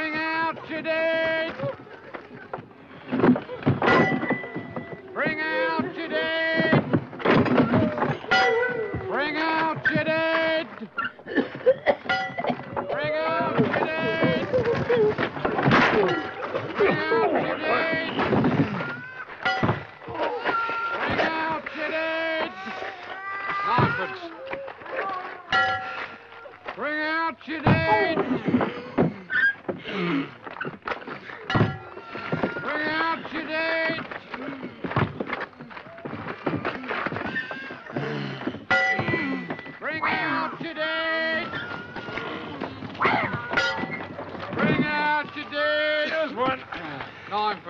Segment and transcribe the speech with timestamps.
[0.00, 1.52] Bring out your dead!
[5.12, 6.84] Bring out your dead!
[9.10, 10.66] Bring out your dead!
[12.90, 14.48] Bring out your dead!
[16.78, 18.08] Bring out your dead!
[20.96, 22.50] Bring out your dead!
[23.68, 24.20] Ninepence.
[26.74, 28.49] Bring out your dead!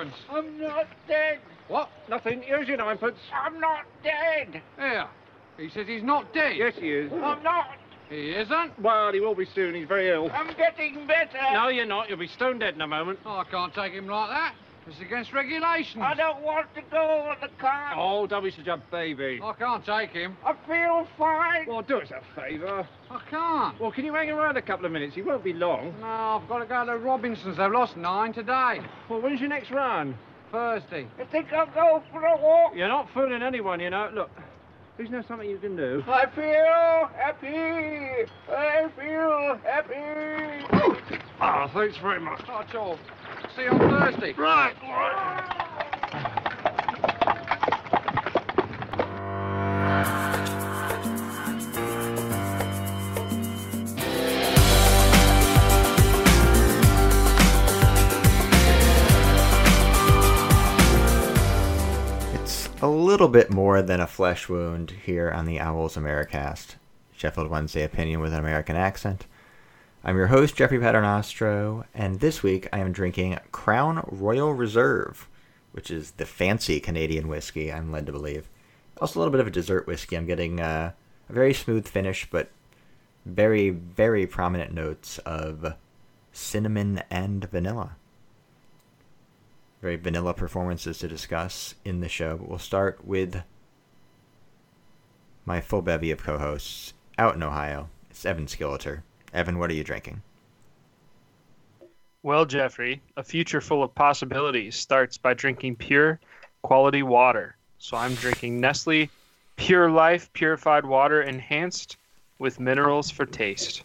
[0.01, 0.23] Ninepence.
[0.31, 1.41] I'm not dead.
[1.69, 1.91] What?
[2.09, 2.43] Nothing.
[2.43, 3.19] Here's your ninepence.
[3.35, 4.63] I'm not dead.
[4.79, 5.07] Here.
[5.59, 6.57] He says he's not dead.
[6.57, 7.13] Yes, he is.
[7.13, 7.77] I'm not.
[8.09, 8.79] He isn't.
[8.81, 9.75] Well, he will be soon.
[9.75, 10.31] He's very ill.
[10.33, 11.39] I'm getting better.
[11.53, 12.09] No, you're not.
[12.09, 13.19] You'll be stone dead in a moment.
[13.27, 14.55] Oh, I can't take him like that.
[14.87, 16.03] It's against regulations.
[16.05, 17.95] I don't want to go on the car.
[17.97, 19.41] Oh, don't be such a baby.
[19.43, 20.37] I can't take him.
[20.45, 21.67] I feel fine.
[21.67, 22.89] Well, do us a favour.
[23.11, 23.79] I can't.
[23.81, 25.15] Well, can you hang around a couple of minutes?
[25.15, 25.95] He won't be long.
[26.01, 27.59] No, I've got to go to Robinson's.
[27.59, 28.81] They've lost nine today.
[29.09, 30.17] Well, when's your next run?
[30.51, 31.07] Thursday.
[31.21, 32.75] I think I'll go for a walk.
[32.75, 34.11] You're not fooling anyone, you know.
[34.13, 34.31] Look,
[34.97, 36.03] there's no something you can do.
[36.09, 38.27] I feel happy.
[38.51, 41.15] I feel happy.
[41.41, 42.43] Ah, thanks very much.
[42.47, 42.99] That's all.
[43.61, 44.33] See you on Thursday.
[44.33, 44.75] Right.
[62.33, 66.77] It's a little bit more than a flesh wound here on the Owls Americast,
[67.15, 69.27] Sheffield Wednesday opinion with an American accent.
[70.03, 75.28] I'm your host, Jeffrey Paternostro, and this week I am drinking Crown Royal Reserve,
[75.72, 78.49] which is the fancy Canadian whiskey, I'm led to believe.
[79.00, 80.16] Also, a little bit of a dessert whiskey.
[80.16, 80.93] I'm getting uh,
[81.28, 82.50] a very smooth finish, but
[83.27, 85.75] very, very prominent notes of
[86.33, 87.97] cinnamon and vanilla
[89.81, 93.43] very vanilla performances to discuss in the show, but we'll start with
[95.44, 97.89] my full bevy of co-hosts out in Ohio.
[98.10, 99.03] It's Evan Skilleter.
[99.33, 100.23] Evan, what are you drinking?
[102.23, 106.21] Well, Jeffrey, a future full of possibilities starts by drinking pure,
[106.63, 107.57] quality water.
[107.79, 109.09] So I'm drinking Nestle
[109.57, 111.97] Pure Life purified water enhanced
[112.39, 113.83] with minerals for taste.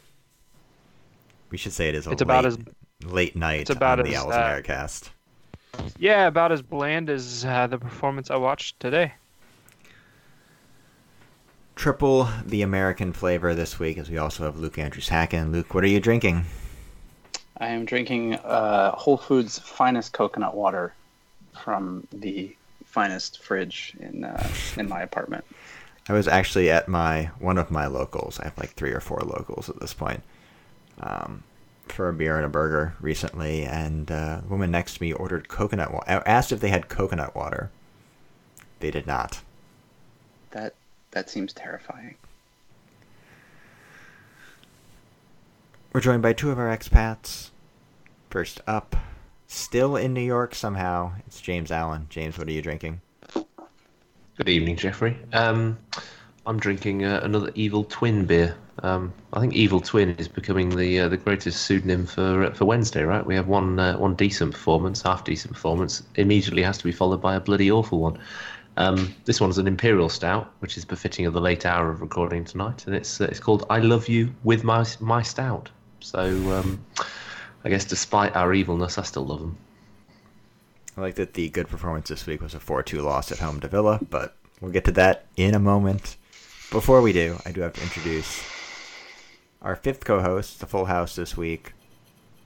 [1.50, 2.58] We should say it is a It's late, about as-
[3.06, 5.10] late night it's about on the as, Owls uh, Americast.
[5.98, 9.14] Yeah, about as bland as uh, the performance I watched today.
[11.76, 15.52] Triple the American flavor this week, as we also have Luke Andrews Hacken.
[15.52, 16.46] Luke, what are you drinking?
[17.58, 20.94] I am drinking uh, Whole Foods finest coconut water
[21.64, 22.56] from the
[22.86, 24.48] finest fridge in uh,
[24.78, 25.44] in my apartment.
[26.08, 28.40] I was actually at my one of my locals.
[28.40, 30.22] I have like three or four locals at this point.
[31.00, 31.44] Um,
[31.88, 35.48] for a beer and a burger recently, and uh, the woman next to me ordered
[35.48, 36.06] coconut water.
[36.08, 37.70] I asked if they had coconut water.
[38.80, 39.42] They did not.
[40.52, 40.74] That
[41.16, 42.16] that seems terrifying.
[45.94, 47.52] We're joined by two of our expats.
[48.30, 48.98] First up,
[49.48, 52.08] still in New York somehow, it's James Allen.
[52.10, 53.00] James, what are you drinking?
[53.34, 55.18] Good evening, Jeffrey.
[55.32, 55.78] Um,
[56.46, 58.58] I'm drinking uh, another Evil Twin beer.
[58.84, 62.66] Um, I think Evil Twin is becoming the uh, the greatest pseudonym for uh, for
[62.66, 63.26] Wednesday, right?
[63.26, 67.22] We have one uh, one decent performance, half decent performance, immediately has to be followed
[67.22, 68.20] by a bloody awful one.
[68.78, 72.44] Um, this one's an imperial stout, which is befitting of the late hour of recording
[72.44, 75.70] tonight, and it's uh, it's called "I Love You with My My Stout."
[76.02, 76.22] So
[76.52, 76.84] um,
[77.64, 79.58] I guess despite our evilness, I still love them.
[80.98, 83.60] I like that the good performance this week was a 4 2 loss at home
[83.62, 86.18] to Villa, but we'll get to that in a moment.
[86.72, 88.44] Before we do, I do have to introduce
[89.62, 91.74] our fifth co host, the full house this week,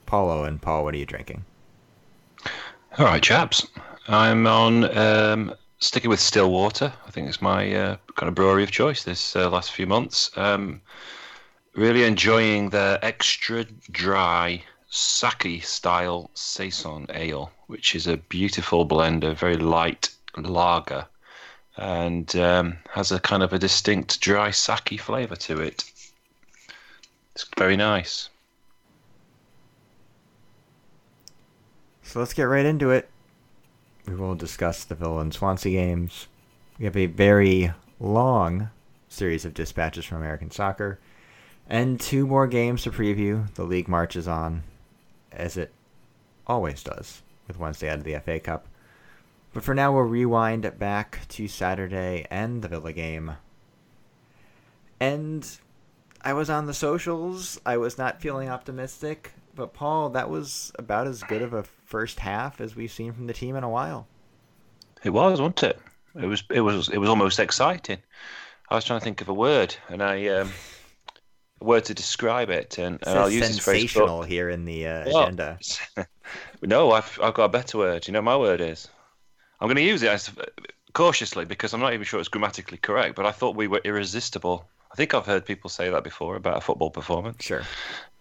[0.06, 0.60] Paul Owen.
[0.60, 1.46] Paul, what are you drinking?
[2.98, 3.68] All right, chaps.
[4.08, 6.94] I'm on um, sticking with Stillwater.
[7.08, 10.30] I think it's my uh, kind of brewery of choice this uh, last few months.
[10.38, 10.82] Um,
[11.74, 19.40] really enjoying the extra dry sake style saison ale, which is a beautiful blend of
[19.40, 21.06] very light lager
[21.78, 25.86] and um, has a kind of a distinct dry sake flavour to it.
[27.34, 28.30] It's very nice.
[32.04, 33.08] So let's get right into it.
[34.08, 36.28] We will discuss the Villa and Swansea games.
[36.78, 38.70] We have a very long
[39.10, 41.00] series of dispatches from American soccer,
[41.68, 43.54] and two more games to preview.
[43.56, 44.64] The league marches on
[45.32, 45.72] as it
[46.48, 48.68] always does with Wednesday out of the FA Cup.
[49.54, 53.34] But for now, we'll rewind back to Saturday and the Villa game.
[55.00, 55.48] And
[56.22, 57.60] I was on the socials.
[57.66, 59.34] I was not feeling optimistic.
[59.60, 63.28] But, Paul, that was about as good of a first half as we've seen from
[63.28, 64.08] the team in a while.
[65.04, 65.80] It was, wasn't it?
[66.16, 66.44] It was.
[66.50, 66.88] It was.
[66.88, 67.98] It was almost exciting.
[68.70, 70.50] I was trying to think of a word, and I um,
[71.60, 73.92] a word to describe it, and, It and I'll use this phrase.
[73.92, 75.60] sensational here in the uh, Well, agenda.
[76.62, 78.08] no, I've I've got a better word.
[78.08, 78.88] You know, my word is.
[79.60, 80.32] I'm going to use it as,
[80.94, 83.18] cautiously because I'm not even sure it's grammatically correct.
[83.18, 84.70] But I thought we were irresistible.
[84.92, 87.44] I think I've heard people say that before about a football performance.
[87.44, 87.64] Sure.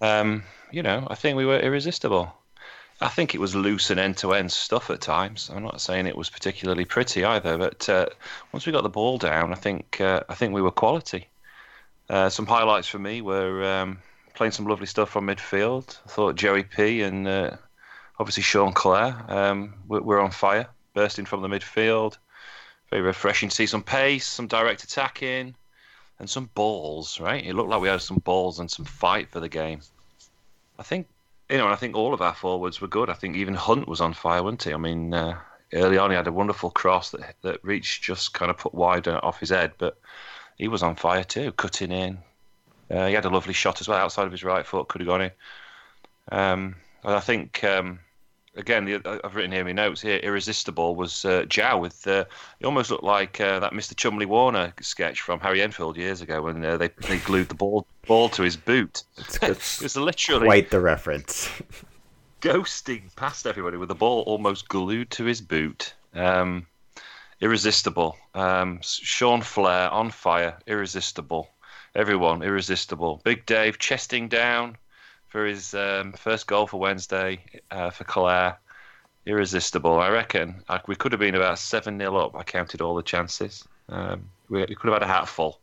[0.01, 2.35] Um, you know, I think we were irresistible.
[3.01, 5.51] I think it was loose and end-to-end stuff at times.
[5.55, 8.07] I'm not saying it was particularly pretty either, but uh,
[8.53, 11.29] once we got the ball down, I think uh, I think we were quality.
[12.11, 13.99] Uh, some highlights for me were um,
[14.35, 15.99] playing some lovely stuff from midfield.
[16.07, 17.57] I thought Joey P and uh,
[18.19, 22.19] obviously Sean Clare um, were, were on fire, bursting from the midfield.
[22.91, 25.55] Very refreshing to see some pace, some direct attacking,
[26.19, 27.21] and some balls.
[27.21, 29.81] Right, it looked like we had some balls and some fight for the game.
[30.79, 31.07] I think
[31.51, 33.09] you know, I think all of our forwards were good.
[33.09, 34.75] I think even Hunt was on fire, wasn't he?
[34.75, 35.39] I mean, uh,
[35.73, 39.09] early on he had a wonderful cross that that reached just kind of put wide
[39.09, 39.99] off his head, but
[40.57, 42.19] he was on fire too, cutting in.
[42.91, 45.09] Uh, he had a lovely shot as well outside of his right foot, could have
[45.09, 45.31] gone in.
[46.31, 48.01] Um, and I think um,
[48.59, 50.19] again, the, I've written here in my notes here.
[50.19, 52.07] Irresistible was uh, Jow with.
[52.07, 52.25] Uh,
[52.59, 53.95] he almost looked like uh, that Mr.
[53.95, 58.29] Cholmondley-Warner sketch from Harry Enfield years ago when uh, they they glued the ball ball
[58.31, 59.05] to his boot.
[59.17, 61.51] It's it was literally quite the reference.
[62.43, 65.95] ghosting past everybody with the ball almost glued to his boot.
[66.15, 66.67] Um,
[67.41, 68.17] irresistible.
[68.35, 70.59] Um, Sean Flair on fire.
[70.67, 71.49] Irresistible.
[71.95, 73.21] Everyone irresistible.
[73.25, 74.77] Big Dave chesting down
[75.29, 77.41] for his um, first goal for Wednesday
[77.71, 78.59] uh, for Clare.
[79.27, 80.01] Irresistible.
[80.01, 82.35] I reckon we could have been about 7 0 up.
[82.35, 83.63] I counted all the chances.
[83.91, 85.61] Um, we, we could have had a hatful.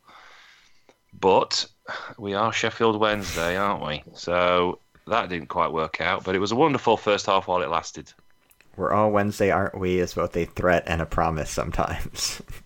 [1.19, 1.65] But
[2.17, 4.03] we are Sheffield Wednesday, aren't we?
[4.13, 6.23] So that didn't quite work out.
[6.23, 8.13] But it was a wonderful first half while it lasted.
[8.75, 9.99] We're all Wednesday, aren't we?
[9.99, 12.41] Is both a threat and a promise sometimes.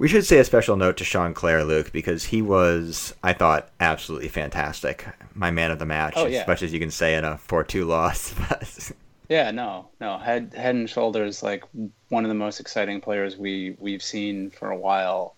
[0.00, 3.68] we should say a special note to Sean Clare, Luke, because he was, I thought,
[3.80, 5.06] absolutely fantastic.
[5.34, 6.40] My man of the match, Oh, yeah.
[6.40, 8.34] as much as you can say in a 4 2 loss.
[9.28, 10.18] Yeah, no, no.
[10.18, 11.62] Head head and shoulders like
[12.08, 15.36] one of the most exciting players we we've seen for a while.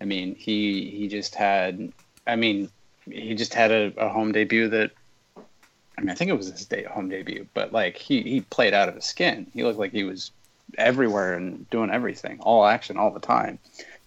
[0.00, 1.92] I mean, he he just had
[2.28, 2.70] I mean,
[3.10, 4.92] he just had a, a home debut that
[5.36, 8.72] I mean, I think it was his day, home debut, but like he he played
[8.72, 9.48] out of his skin.
[9.52, 10.30] He looked like he was
[10.78, 13.58] everywhere and doing everything, all action all the time.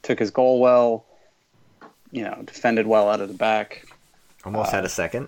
[0.08, 1.06] Took his goal well,
[2.12, 3.86] you know, defended well out of the back
[4.48, 5.28] almost had a second.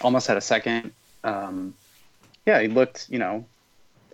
[0.00, 0.92] almost had a second.
[1.22, 1.74] Um,
[2.46, 3.44] yeah, he looked, you know,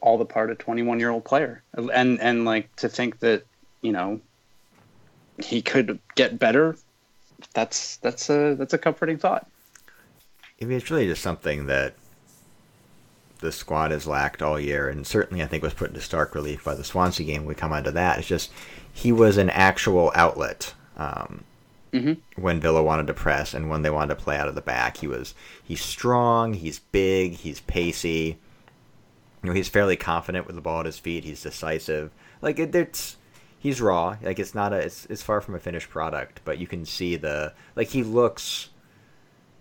[0.02, 3.44] all the part of 21 year old player, and and like to think that,
[3.82, 4.20] you know,
[5.42, 6.76] he could get better.
[7.54, 9.46] That's that's a that's a comforting thought.
[10.60, 11.94] I mean, it's really just something that
[13.38, 16.64] the squad has lacked all year, and certainly I think was put into stark relief
[16.64, 17.46] by the Swansea game.
[17.46, 18.18] We come onto that.
[18.18, 18.50] It's just
[18.92, 21.44] he was an actual outlet um,
[21.92, 22.18] Mhm.
[22.36, 24.98] when Villa wanted to press and when they wanted to play out of the back.
[24.98, 28.38] He was he's strong, he's big, he's pacey.
[29.42, 31.24] You know, he's fairly confident with the ball at his feet.
[31.24, 32.10] He's decisive.
[32.42, 33.16] Like it, it's
[33.58, 34.16] he's raw.
[34.22, 37.16] Like it's not a it's it's far from a finished product, but you can see
[37.16, 38.68] the like he looks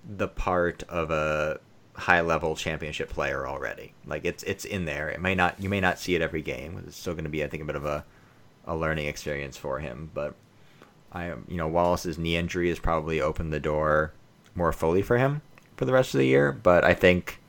[0.07, 1.59] the part of a
[1.93, 3.93] high level championship player already.
[4.05, 5.09] Like it's it's in there.
[5.09, 6.83] It may not you may not see it every game.
[6.85, 8.05] It's still going to be I think a bit of a
[8.65, 10.35] a learning experience for him, but
[11.11, 14.13] I am you know Wallace's knee injury has probably opened the door
[14.55, 15.41] more fully for him
[15.77, 17.39] for the rest of the year, but I think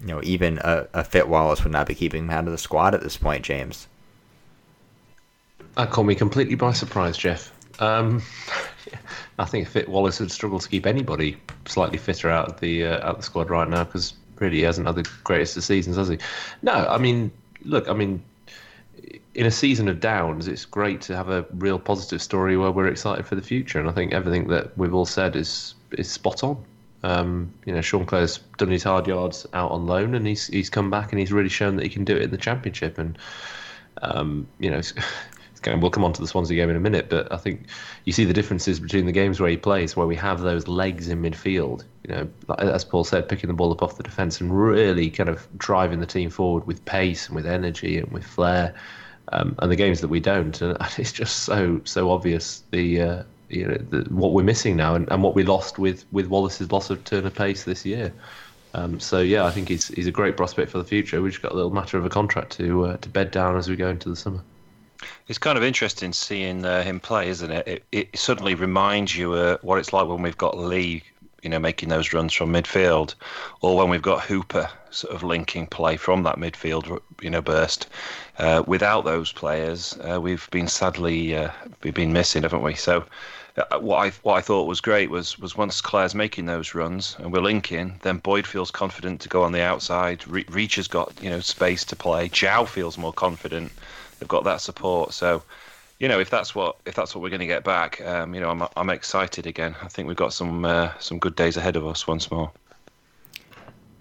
[0.00, 2.58] you know even a, a fit Wallace would not be keeping him out of the
[2.58, 3.88] squad at this point, James.
[5.76, 7.50] That caught me completely by surprise, Jeff.
[7.80, 8.22] Um,
[9.38, 12.96] I think Fit Wallace would struggle to keep anybody slightly fitter out of the uh,
[12.96, 15.96] out of the squad right now because really he hasn't had the greatest of seasons,
[15.96, 16.18] has he?
[16.62, 17.30] No, I mean,
[17.64, 18.22] look, I mean,
[19.34, 22.88] in a season of downs, it's great to have a real positive story where we're
[22.88, 26.44] excited for the future, and I think everything that we've all said is is spot
[26.44, 26.62] on.
[27.04, 30.70] Um, you know, Sean Clare's done his hard yards out on loan, and he's he's
[30.70, 32.98] come back and he's really shown that he can do it in the championship.
[32.98, 33.18] And
[34.02, 34.80] um, you know,
[35.66, 37.66] we'll come on to the Swansea game in a minute, but I think
[38.04, 41.08] you see the differences between the games where he plays, where we have those legs
[41.08, 41.84] in midfield.
[42.06, 45.28] You know, as Paul said, picking the ball up off the defence and really kind
[45.30, 48.74] of driving the team forward with pace and with energy and with flair.
[49.32, 53.22] Um, and the games that we don't, and it's just so so obvious the uh,
[53.48, 56.70] you know the, what we're missing now and, and what we lost with with Wallace's
[56.72, 58.12] loss of turn of pace this year.
[58.74, 61.20] Um, so yeah, I think he's he's a great prospect for the future.
[61.20, 63.68] We've just got a little matter of a contract to uh, to bed down as
[63.68, 64.40] we go into the summer.
[65.28, 67.68] It's kind of interesting seeing uh, him play, isn't it?
[67.68, 71.02] It, it suddenly reminds you uh, what it's like when we've got Lee,
[71.42, 73.14] you know, making those runs from midfield,
[73.60, 77.88] or when we've got Hooper sort of linking play from that midfield, you know, burst.
[78.38, 81.50] Uh, without those players, uh, we've been sadly uh,
[81.82, 82.74] we've been missing, haven't we?
[82.74, 83.04] So.
[83.54, 87.16] Uh, what I what I thought was great was was once Clare's making those runs
[87.18, 90.26] and we're linking, then Boyd feels confident to go on the outside.
[90.26, 92.30] Re- Reach has got you know space to play.
[92.30, 93.70] Jow feels more confident
[94.18, 95.12] they've got that support.
[95.12, 95.42] So,
[96.02, 98.40] you know, if that's what if that's what we're going to get back, um, you
[98.40, 99.76] know, I'm I'm excited again.
[99.80, 102.50] I think we've got some uh, some good days ahead of us once more.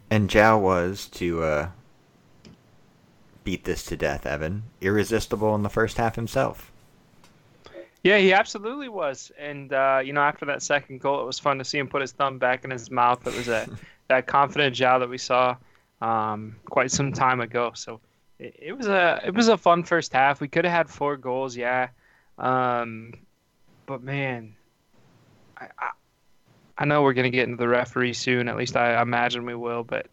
[0.09, 1.69] And Jow was to uh,
[3.43, 4.63] beat this to death, Evan.
[4.81, 6.71] Irresistible in the first half himself.
[8.03, 9.31] Yeah, he absolutely was.
[9.37, 12.01] And uh, you know, after that second goal, it was fun to see him put
[12.01, 13.27] his thumb back in his mouth.
[13.27, 13.69] It was a,
[14.07, 15.55] that confident Jow that we saw
[16.01, 17.73] um, quite some time ago.
[17.75, 18.01] So
[18.41, 20.41] it, was a it was a fun first half.
[20.41, 21.89] We could have had four goals, yeah.
[22.37, 23.13] Um,
[23.85, 24.55] but man,
[25.57, 25.89] I, I,
[26.79, 28.47] I know we're gonna get into the referee soon.
[28.47, 29.83] At least I imagine we will.
[29.83, 30.07] But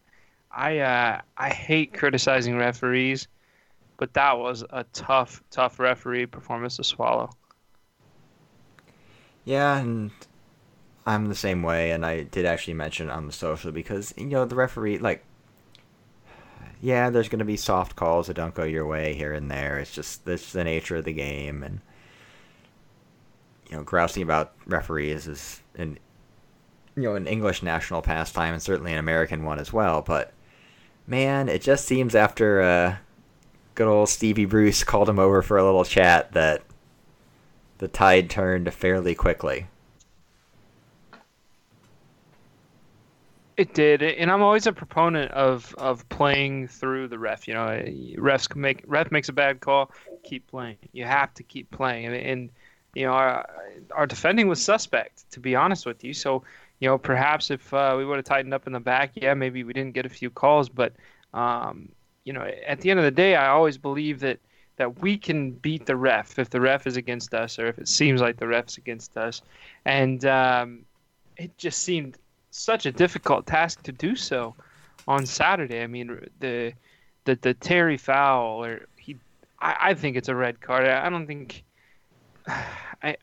[0.51, 3.27] I uh, I hate criticizing referees,
[3.97, 7.31] but that was a tough tough referee performance to swallow.
[9.45, 10.11] Yeah, and
[11.05, 14.45] I'm the same way, and I did actually mention on the social because you know
[14.45, 15.23] the referee like.
[16.81, 19.79] Yeah, there's going to be soft calls that don't go your way here and there.
[19.79, 21.81] It's just that's the nature of the game, and
[23.69, 25.99] you know, grousing about referees is an
[26.95, 30.01] you know an English national pastime and certainly an American one as well.
[30.01, 30.33] But
[31.05, 32.95] man, it just seems after uh,
[33.75, 36.63] good old Stevie Bruce called him over for a little chat that
[37.79, 39.67] the tide turned fairly quickly.
[43.59, 47.45] It did, and I'm always a proponent of, of playing through the ref.
[47.45, 47.67] You know,
[48.15, 49.91] refs can make ref makes a bad call,
[50.23, 50.77] keep playing.
[50.93, 52.49] You have to keep playing, and, and
[52.95, 53.49] you know our
[53.93, 56.13] our defending was suspect, to be honest with you.
[56.13, 56.43] So
[56.79, 59.65] you know, perhaps if uh, we would have tightened up in the back, yeah, maybe
[59.65, 60.93] we didn't get a few calls, but
[61.33, 61.89] um,
[62.23, 64.39] you know, at the end of the day, I always believe that
[64.77, 67.89] that we can beat the ref if the ref is against us or if it
[67.89, 69.41] seems like the ref's against us.
[69.83, 70.85] And um,
[71.35, 72.17] it just seemed
[72.59, 74.53] such a difficult task to do so
[75.07, 75.81] on Saturday.
[75.81, 76.73] I mean, the
[77.25, 79.15] the, the Terry foul, or he,
[79.59, 80.87] I, I think it's a red card.
[80.87, 81.63] I don't think,
[82.47, 83.17] I,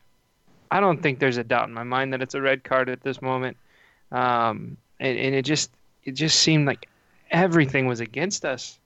[0.71, 3.01] I don't think there's a doubt in my mind that it's a red card at
[3.01, 3.57] this moment.
[4.11, 5.71] Um, and, and it just
[6.03, 6.87] it just seemed like
[7.29, 8.79] everything was against us.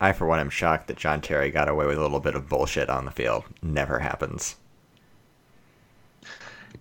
[0.00, 2.48] I, for one, am shocked that John Terry got away with a little bit of
[2.48, 3.44] bullshit on the field.
[3.62, 4.56] Never happens.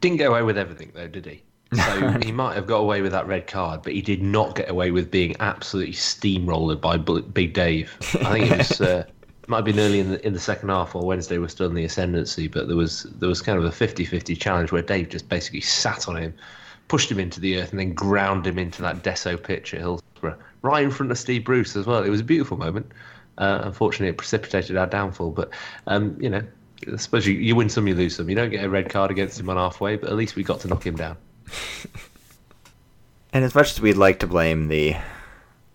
[0.01, 1.43] Didn't get away with everything, though, did he?
[1.75, 4.69] So he might have got away with that red card, but he did not get
[4.69, 7.95] away with being absolutely steamrolled by Big Dave.
[8.21, 8.81] I think it was.
[8.93, 9.05] Uh,
[9.43, 11.67] it might have been early in the, in the second half or Wednesday was still
[11.67, 15.09] in the ascendancy, but there was there was kind of a 50-50 challenge where Dave
[15.09, 16.33] just basically sat on him,
[16.87, 20.37] pushed him into the earth, and then ground him into that Desso pitch at Hillsborough,
[20.61, 22.03] right in front of Steve Bruce as well.
[22.03, 22.89] It was a beautiful moment.
[23.37, 25.31] Uh, unfortunately, it precipitated our downfall.
[25.31, 25.49] But
[25.87, 26.43] um, you know,
[26.91, 28.29] I suppose you, you win some, you lose some.
[28.29, 30.61] You don't get a red card against him on halfway, but at least we got
[30.61, 31.17] to knock him down.
[33.33, 34.95] and as much as we'd like to blame the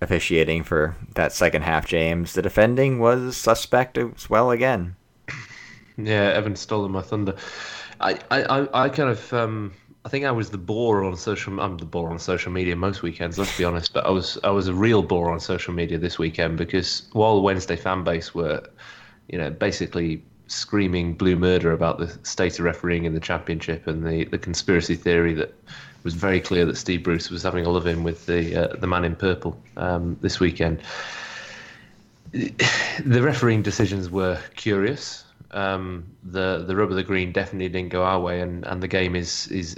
[0.01, 4.97] officiating for that second half, James, the defending was suspect as well again.
[5.97, 7.35] Yeah, Evan stole my thunder.
[8.01, 9.73] I, I, I kind of um,
[10.05, 11.61] I think I was the bore on social.
[11.61, 13.39] I'm the bore on social media most weekends.
[13.39, 16.19] Let's be honest, but I was I was a real bore on social media this
[16.19, 18.63] weekend because while the Wednesday fan base were,
[19.29, 24.07] you know, basically screaming blue murder about the state of refereeing in the championship and
[24.07, 25.55] the, the conspiracy theory that
[26.05, 28.87] was very clear that Steve Bruce was having a love in with the uh, the
[28.87, 30.81] man in purple um, this weekend.
[32.33, 35.25] The refereeing decisions were curious.
[35.51, 38.89] Um, the the rub of the green definitely didn't go our way, and, and the
[38.89, 39.77] game is is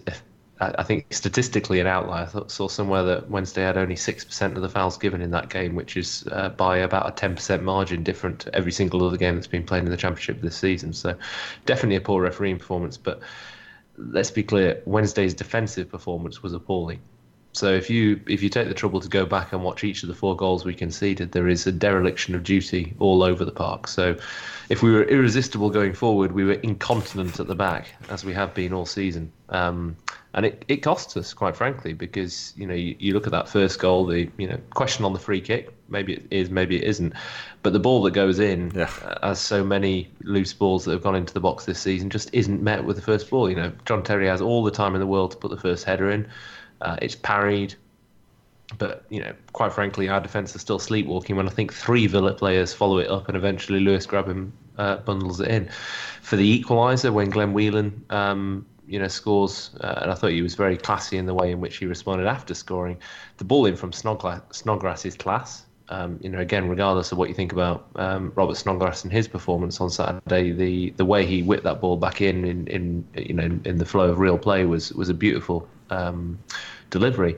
[0.60, 2.28] I think statistically an outlier.
[2.34, 5.48] I saw somewhere that Wednesday had only six percent of the fouls given in that
[5.48, 9.16] game, which is uh, by about a ten percent margin different to every single other
[9.16, 10.92] game that's been played in the championship this season.
[10.92, 11.16] So
[11.64, 12.98] definitely a poor refereeing performance.
[12.98, 13.20] But
[13.96, 17.00] let's be clear, Wednesday's defensive performance was appalling.
[17.52, 20.08] So if you if you take the trouble to go back and watch each of
[20.08, 23.88] the four goals we conceded, there is a dereliction of duty all over the park.
[23.88, 24.14] So
[24.68, 28.54] if we were irresistible going forward, we were incontinent at the back, as we have
[28.54, 29.32] been all season.
[29.48, 29.96] Um,
[30.34, 33.48] and it, it costs us quite frankly because you know you, you look at that
[33.48, 36.84] first goal, the you know question on the free kick, maybe it is, maybe it
[36.84, 37.12] isn't,
[37.62, 38.90] but the ball that goes in, Yeah.
[39.04, 42.30] uh, as so many loose balls that have gone into the box this season, just
[42.32, 43.50] isn't met with the first ball.
[43.50, 45.84] You know, John Terry has all the time in the world to put the first
[45.84, 46.28] header in.
[46.80, 47.74] Uh, it's parried,
[48.78, 52.32] but you know, quite frankly, our defence is still sleepwalking when I think three Villa
[52.34, 55.68] players follow it up and eventually Lewis Grabban uh, bundles it in.
[56.22, 60.42] For the equaliser, when Glenn Whelan, um, you know, scores, uh, and I thought he
[60.42, 62.98] was very classy in the way in which he responded after scoring.
[63.36, 65.64] The ball in from Snodgrass, Snodgrass is class.
[65.90, 69.28] Um, you know, again, regardless of what you think about um, Robert Snodgrass and his
[69.28, 73.34] performance on Saturday, the, the way he whipped that ball back in, in, in you
[73.34, 76.38] know, in the flow of real play was was a beautiful um,
[76.90, 77.36] delivery.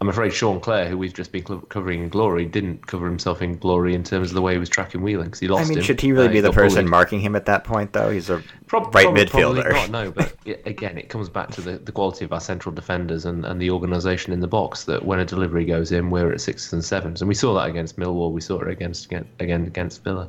[0.00, 3.56] I'm afraid Sean Clare, who we've just been covering in glory, didn't cover himself in
[3.58, 5.78] glory in terms of the way he was tracking Whelan because he lost I mean,
[5.78, 5.84] him.
[5.84, 6.90] should he really Uh, be the person bullied.
[6.90, 8.08] marking him at that point, though?
[8.08, 9.62] He's a Prob- right prob- midfielder.
[9.64, 10.36] Probably not, no, but
[10.66, 13.70] again, it comes back to the, the quality of our central defenders and, and the
[13.70, 14.84] organisation in the box.
[14.84, 17.68] That when a delivery goes in, we're at sixes and sevens, and we saw that
[17.68, 18.30] against Millwall.
[18.30, 20.28] We saw it against again, again against Villa,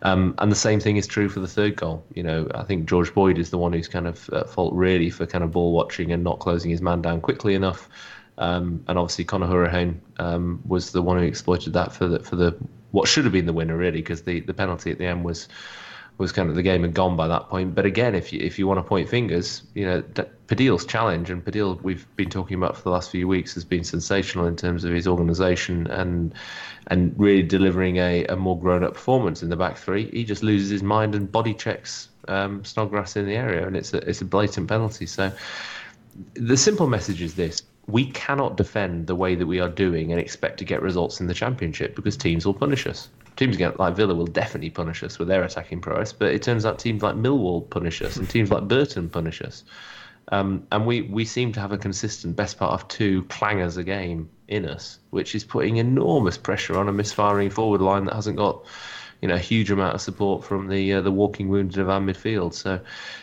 [0.00, 2.02] um, and the same thing is true for the third goal.
[2.14, 5.10] You know, I think George Boyd is the one who's kind of at fault really
[5.10, 7.86] for kind of ball watching and not closing his man down quickly enough.
[8.40, 12.36] Um, and obviously Conor Hourihane um, was the one who exploited that for the for
[12.36, 12.56] the
[12.90, 15.46] what should have been the winner really because the, the penalty at the end was
[16.16, 17.74] was kind of the game had gone by that point.
[17.74, 20.02] But again, if you if you want to point fingers, you know
[20.48, 23.84] Pudil's challenge and Pudil we've been talking about for the last few weeks has been
[23.84, 26.34] sensational in terms of his organisation and
[26.88, 30.10] and really delivering a, a more grown up performance in the back three.
[30.10, 33.92] He just loses his mind and body checks um, Snodgrass in the area, and it's
[33.94, 35.06] a it's a blatant penalty.
[35.06, 35.30] So
[36.34, 40.20] the simple message is this we cannot defend the way that we are doing and
[40.20, 43.08] expect to get results in the championship because teams will punish us.
[43.36, 46.78] Teams like Villa will definitely punish us with their attacking prowess, but it turns out
[46.78, 49.64] teams like Millwall punish us and teams like Burton punish us.
[50.32, 53.82] Um, and we, we seem to have a consistent best part of two clangers a
[53.82, 58.36] game in us, which is putting enormous pressure on a misfiring forward line that hasn't
[58.36, 58.64] got
[59.22, 62.00] you know a huge amount of support from the uh, the walking wounded of our
[62.00, 62.54] midfield.
[62.54, 62.80] So,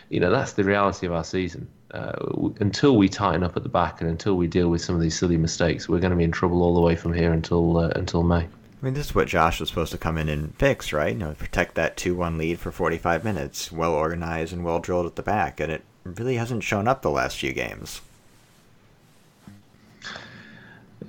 [0.09, 1.67] you know that's the reality of our season.
[1.91, 5.01] Uh, until we tighten up at the back and until we deal with some of
[5.01, 7.77] these silly mistakes, we're going to be in trouble all the way from here until
[7.77, 8.47] uh, until May.
[8.79, 11.13] I mean, this is what Josh was supposed to come in and fix, right?
[11.13, 15.07] You know, protect that 2 1 lead for 45 minutes, well organized and well drilled
[15.07, 18.01] at the back, and it really hasn't shown up the last few games.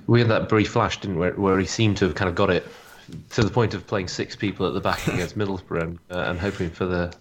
[0.07, 2.49] We had that brief flash, didn't we, where, he seemed to have kind of got
[2.49, 2.65] it
[3.31, 6.39] to the point of playing six people at the back against Middlesbrough and, uh, and
[6.39, 7.13] hoping for the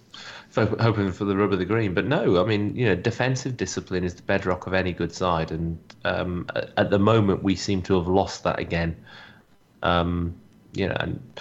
[0.54, 1.94] hoping for the rub of the green.
[1.94, 5.50] But no, I mean, you know, defensive discipline is the bedrock of any good side,
[5.50, 8.96] and um, at, the moment we seem to have lost that again.
[9.82, 10.34] Um,
[10.72, 11.40] you know, and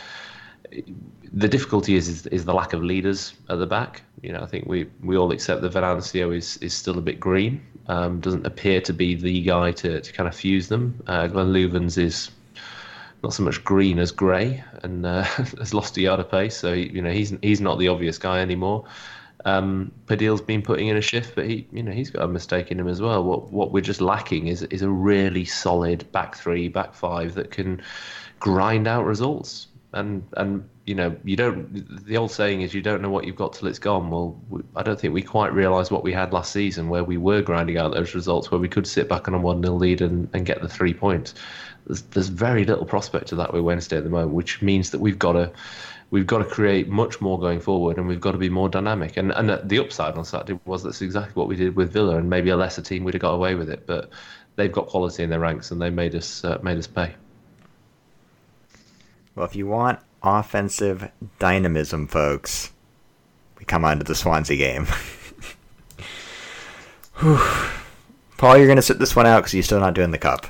[1.34, 4.04] the difficulty is, is is the lack of leaders at the back.
[4.22, 7.20] You know, I think we, we all accept that Venancio is, is still a bit
[7.20, 7.66] green.
[7.88, 11.02] Um, doesn't appear to be the guy to, to kind of fuse them.
[11.08, 12.32] Uh, Glenn Loovens is
[13.24, 15.24] not so much green as grey and uh,
[15.60, 16.56] has lost a yard of pace.
[16.56, 18.86] So you know he's he's not the obvious guy anymore.
[19.46, 22.72] Um, Pudil's been putting in a shift, but he you know he's got a mistake
[22.72, 23.24] in him as well.
[23.24, 27.52] What what we're just lacking is is a really solid back three, back five that
[27.52, 27.82] can
[28.40, 29.68] grind out results.
[29.94, 32.06] And and you know you don't.
[32.06, 34.10] The old saying is you don't know what you've got till it's gone.
[34.10, 37.18] Well, we, I don't think we quite realised what we had last season, where we
[37.18, 40.02] were grinding out those results, where we could sit back on a one 0 lead
[40.02, 41.36] and, and get the three points.
[41.88, 45.00] There's, there's very little prospect of that with Wednesday at the moment, which means that
[45.00, 45.52] we've got to
[46.10, 49.18] we've got to create much more going forward, and we've got to be more dynamic.
[49.18, 52.30] And and the upside on Saturday was that's exactly what we did with Villa, and
[52.30, 54.10] maybe a lesser team would have got away with it, but
[54.56, 57.16] they've got quality in their ranks, and they made us uh, made us pay.
[59.36, 62.74] Well, if you want offensive dynamism, folks,
[63.60, 64.88] we come on to the Swansea game.
[68.38, 70.48] Paul, you're going to sit this one out because you're still not doing the cup.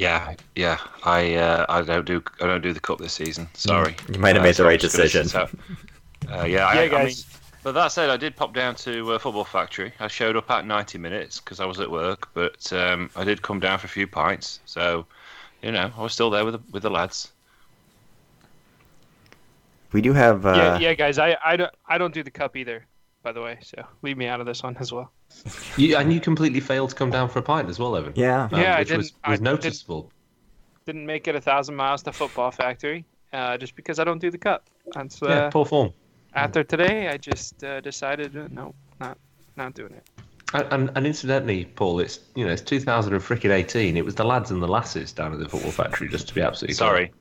[0.00, 0.78] Yeah, yeah.
[1.04, 3.48] I uh, I don't do I don't do the cup this season.
[3.52, 3.94] Sorry.
[4.10, 5.40] You might have Uh, made the so right just gonna sit decision.
[6.30, 6.40] out.
[6.40, 7.26] Uh, yeah, I, Yeah, I mean, guys.
[7.62, 9.92] but that said, I did pop down to uh, Football Factory.
[10.00, 13.42] I showed up at 90 minutes because I was at work, but um, I did
[13.42, 14.60] come down for a few pints.
[14.64, 15.04] So,
[15.62, 17.32] you know, I was still there with the, with the lads.
[19.92, 20.46] We do have.
[20.46, 21.18] Uh, yeah, yeah, guys.
[21.18, 22.86] I, I don't I don't do the cup either.
[23.22, 25.12] By the way, so leave me out of this one as well.
[25.76, 28.12] You, and you completely failed to come down for a pint as well, Evan.
[28.16, 28.48] Yeah.
[28.52, 30.12] Um, Yeah, I which was, didn't- I was didn't- noticeable.
[30.86, 34.30] Didn't make it a thousand miles to Football Factory, uh, just because I don't do
[34.30, 34.64] the cup.
[34.96, 35.92] And so, yeah, uh, poor form.
[36.34, 39.18] after today, I just uh, decided uh, no, not
[39.56, 40.06] not doing it.
[40.52, 43.96] And, and, and incidentally, Paul, it's you know it's 2000 and freaking 18.
[43.96, 46.40] It was the lads and the lasses down at the football factory, just to be
[46.40, 46.88] absolutely clear.
[46.88, 47.12] Sorry.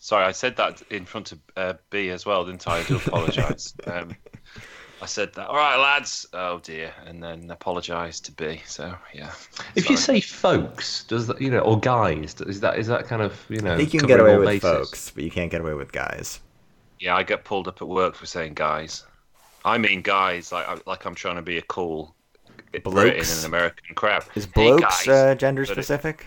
[0.00, 2.78] Sorry, I said that in front of uh, B as well, didn't I?
[2.78, 3.74] I do apologise.
[3.86, 4.14] um,
[5.04, 5.48] I said that.
[5.48, 6.26] All right, lads.
[6.32, 8.60] Oh dear, and then apologised to B.
[8.66, 9.32] So yeah.
[9.74, 13.20] If you say folks, does that you know, or guys, is that is that kind
[13.22, 13.74] of you know?
[13.74, 14.62] I think you can get away with bases?
[14.62, 16.40] folks, but you can't get away with guys.
[17.00, 19.04] yeah, I get pulled up at work for saying guys.
[19.64, 22.14] I mean guys, like I- like I'm trying to be a cool
[22.72, 23.32] Britain Blokes?
[23.32, 24.24] in an American crowd.
[24.34, 25.08] Is Hey, blokes guys.
[25.08, 26.26] uh, gender specific?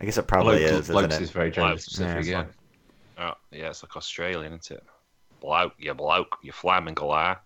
[0.00, 1.22] I guess it probably Bloke- is, isn't blokes it?
[1.22, 2.24] is very gender Blokes, specific.
[2.26, 2.42] yeah, Yeah.
[2.42, 2.56] it's
[3.18, 4.84] Oh, yeah, it's like Australian, isn't it?
[5.40, 7.36] Bloke, you bloke, you flamingo lie.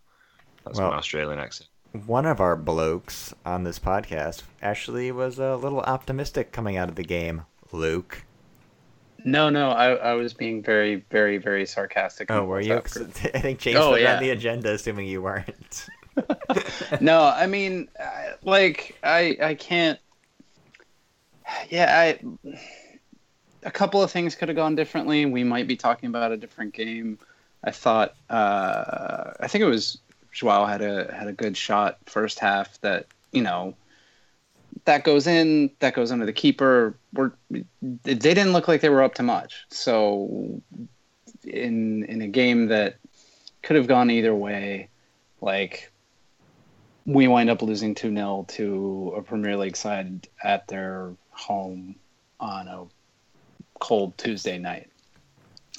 [0.64, 1.68] That's Well- my Australian accent.
[2.06, 6.94] One of our blokes on this podcast actually was a little optimistic coming out of
[6.94, 7.42] the game.
[7.72, 8.22] Luke.
[9.24, 12.30] No, no, I, I was being very, very, very sarcastic.
[12.30, 12.74] Oh, were you?
[12.74, 14.14] up 'Cause for- I think James Oh, put it yeah.
[14.16, 15.86] on the agenda, assuming you weren't.
[17.00, 19.98] no, I mean, I- like I I can't.
[21.68, 22.20] Yeah, I.
[23.64, 25.26] A couple of things could have gone differently.
[25.26, 27.18] We might be talking about a different game.
[27.64, 28.14] I thought.
[28.30, 29.98] Uh, I think it was
[30.32, 32.80] Joao had a had a good shot first half.
[32.80, 33.74] That you know.
[34.86, 35.70] That goes in.
[35.80, 36.94] That goes under the keeper.
[37.12, 39.66] We're, they didn't look like they were up to much.
[39.68, 40.62] So,
[41.44, 42.96] in in a game that
[43.62, 44.88] could have gone either way,
[45.40, 45.92] like
[47.04, 51.96] we wind up losing 2 0 to a Premier League side at their home
[52.38, 52.84] on a
[53.80, 54.88] cold Tuesday night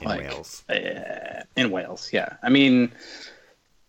[0.01, 0.63] In Like- Wales.
[0.69, 2.09] uh, in Wales.
[2.11, 2.35] Yeah.
[2.43, 2.91] I mean,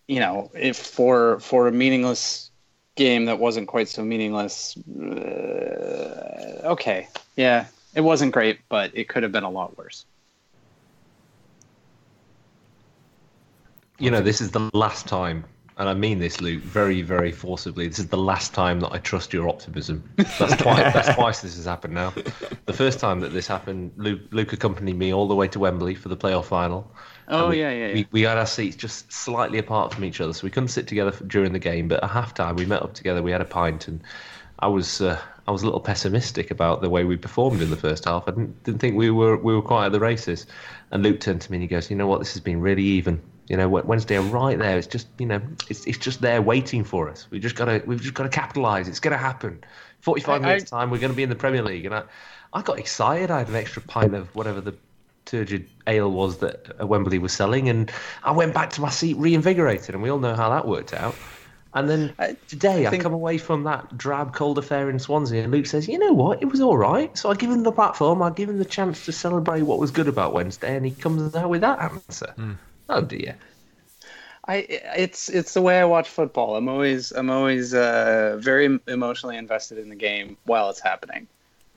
[0.08, 2.50] you know, if for for a meaningless
[2.94, 7.08] game that wasn't quite so meaningless, uh, okay.
[7.36, 7.66] Yeah.
[7.94, 10.06] It wasn't great, but it could have been a lot worse.
[13.98, 15.44] You know, this is the last time,
[15.76, 17.86] and I mean this, Luke, very, very forcibly.
[17.86, 20.02] This is the last time that I trust your optimism.
[20.16, 20.56] That's twice.
[20.94, 22.12] that's twice this has happened now.
[22.64, 25.94] The first time that this happened, Luke, Luke accompanied me all the way to Wembley
[25.94, 26.90] for the playoff final.
[27.28, 27.94] Oh, we, yeah, yeah, yeah.
[27.94, 30.87] We, we had our seats just slightly apart from each other, so we couldn't sit
[30.87, 31.88] together f- during the game.
[31.88, 33.22] But at halftime, we met up together.
[33.22, 34.02] We had a pint, and
[34.58, 37.76] I was uh, I was a little pessimistic about the way we performed in the
[37.76, 38.24] first half.
[38.26, 40.46] I didn't, didn't think we were we were quite at the races.
[40.90, 42.18] And Luke turned to me and he goes, "You know what?
[42.18, 43.20] This has been really even.
[43.48, 44.78] You know, Wednesday are right there.
[44.78, 47.26] It's just you know, it's it's just there waiting for us.
[47.30, 48.88] We just gotta we've just got to capitalise.
[48.88, 49.62] It's gonna happen.
[50.00, 52.02] Forty five minutes I- time, we're going to be in the Premier League." And I,
[52.52, 53.30] I got excited.
[53.30, 54.74] I had an extra pint of whatever the
[55.24, 57.90] turgid ale was that uh, Wembley was selling, and
[58.24, 59.94] I went back to my seat reinvigorated.
[59.94, 61.14] And we all know how that worked out.
[61.74, 65.42] And then I- today, I I, come away from that drab, cold affair in Swansea,
[65.42, 66.42] and Luke says, "You know what?
[66.42, 68.22] It was all right." So I give him the platform.
[68.22, 71.35] I give him the chance to celebrate what was good about Wednesday, and he comes
[71.35, 72.35] out with that answer.
[72.88, 73.37] Oh dear.
[74.48, 74.56] I
[74.96, 76.56] it's it's the way I watch football.
[76.56, 81.28] I'm always I'm always uh, very emotionally invested in the game while it's happening,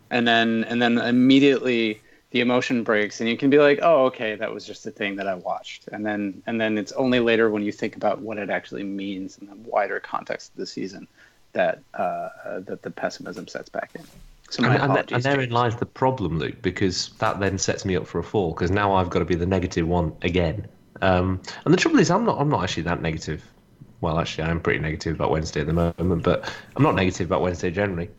[0.10, 2.02] and then and then immediately
[2.36, 5.16] the emotion breaks, and you can be like, oh, okay, that was just a thing
[5.16, 8.38] that I watched, and then and then it's only later when you think about what
[8.38, 11.08] it actually means in the wider context of the season
[11.54, 14.04] that uh, that the pessimism sets back in.
[14.50, 17.96] So my And, and, and therein lies the problem, Luke, because that then sets me
[17.96, 18.52] up for a fall.
[18.52, 20.68] Because now I've got to be the negative one again.
[21.02, 22.38] Um, and the trouble is, I'm not.
[22.38, 23.46] I'm not actually that negative.
[24.02, 27.28] Well, actually, I am pretty negative about Wednesday at the moment, but I'm not negative
[27.28, 28.10] about Wednesday generally.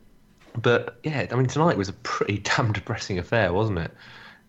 [0.56, 3.92] But yeah, I mean, tonight was a pretty damn depressing affair, wasn't it?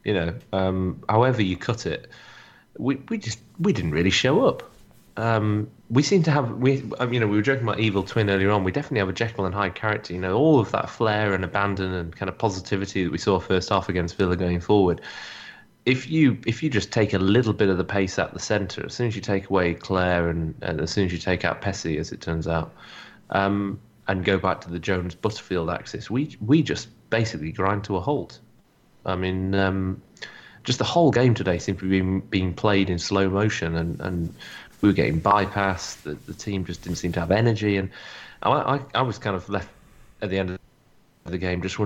[0.04, 2.10] You know, um, however you cut it,
[2.78, 4.72] we we just we didn't really show up.
[5.18, 8.30] Um, we seem to have we um, you know we were joking about evil twin
[8.30, 8.64] earlier on.
[8.64, 10.14] We definitely have a Jekyll and Hyde character.
[10.14, 13.40] You know, all of that flair and abandon and kind of positivity that we saw
[13.40, 15.02] first half against Villa going forward.
[15.86, 18.86] If you if you just take a little bit of the pace out the centre,
[18.86, 21.62] as soon as you take away Clare and, and as soon as you take out
[21.62, 22.74] Pessy, as it turns out,
[23.32, 27.98] um, and go back to the Jones Butterfield axis, we we just basically grind to
[27.98, 28.40] a halt.
[29.06, 30.02] I mean, um,
[30.64, 34.00] just the whole game today seemed to be being, being played in slow motion, and,
[34.02, 34.36] and
[34.82, 36.04] we were getting bypassed.
[36.04, 37.90] The, the team just didn't seem to have energy, and
[38.44, 39.70] I, I, I was kind of left
[40.22, 40.60] at the end of
[41.26, 41.80] the game just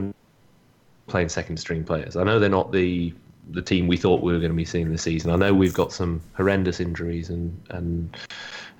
[1.07, 2.15] playing second string players.
[2.15, 3.13] I know they're not the
[3.49, 5.31] the team we thought we were going to be seeing this season.
[5.31, 8.15] I know we've got some horrendous injuries, and and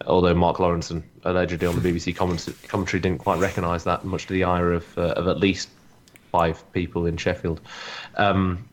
[0.08, 4.44] although Mark Lawrenson allegedly on the BBC commentary didn't quite recognise that, much to the
[4.44, 5.70] ire of uh, of at least
[6.32, 7.62] five people in Sheffield.
[8.16, 8.68] Um,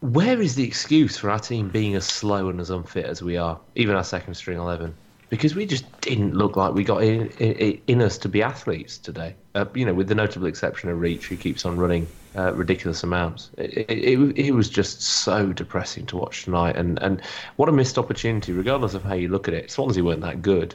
[0.00, 3.36] where is the excuse for our team being as slow and as unfit as we
[3.36, 4.94] are, even our second string eleven?
[5.28, 8.98] Because we just didn't look like we got in, in, in us to be athletes
[8.98, 9.36] today.
[9.54, 13.02] Uh, you know, with the notable exception of Reach, who keeps on running uh, ridiculous
[13.02, 13.50] amounts.
[13.58, 17.20] It, it, it, was just so depressing to watch tonight, and and
[17.56, 19.70] what a missed opportunity, regardless of how you look at it.
[19.70, 20.74] Swansea weren't that good.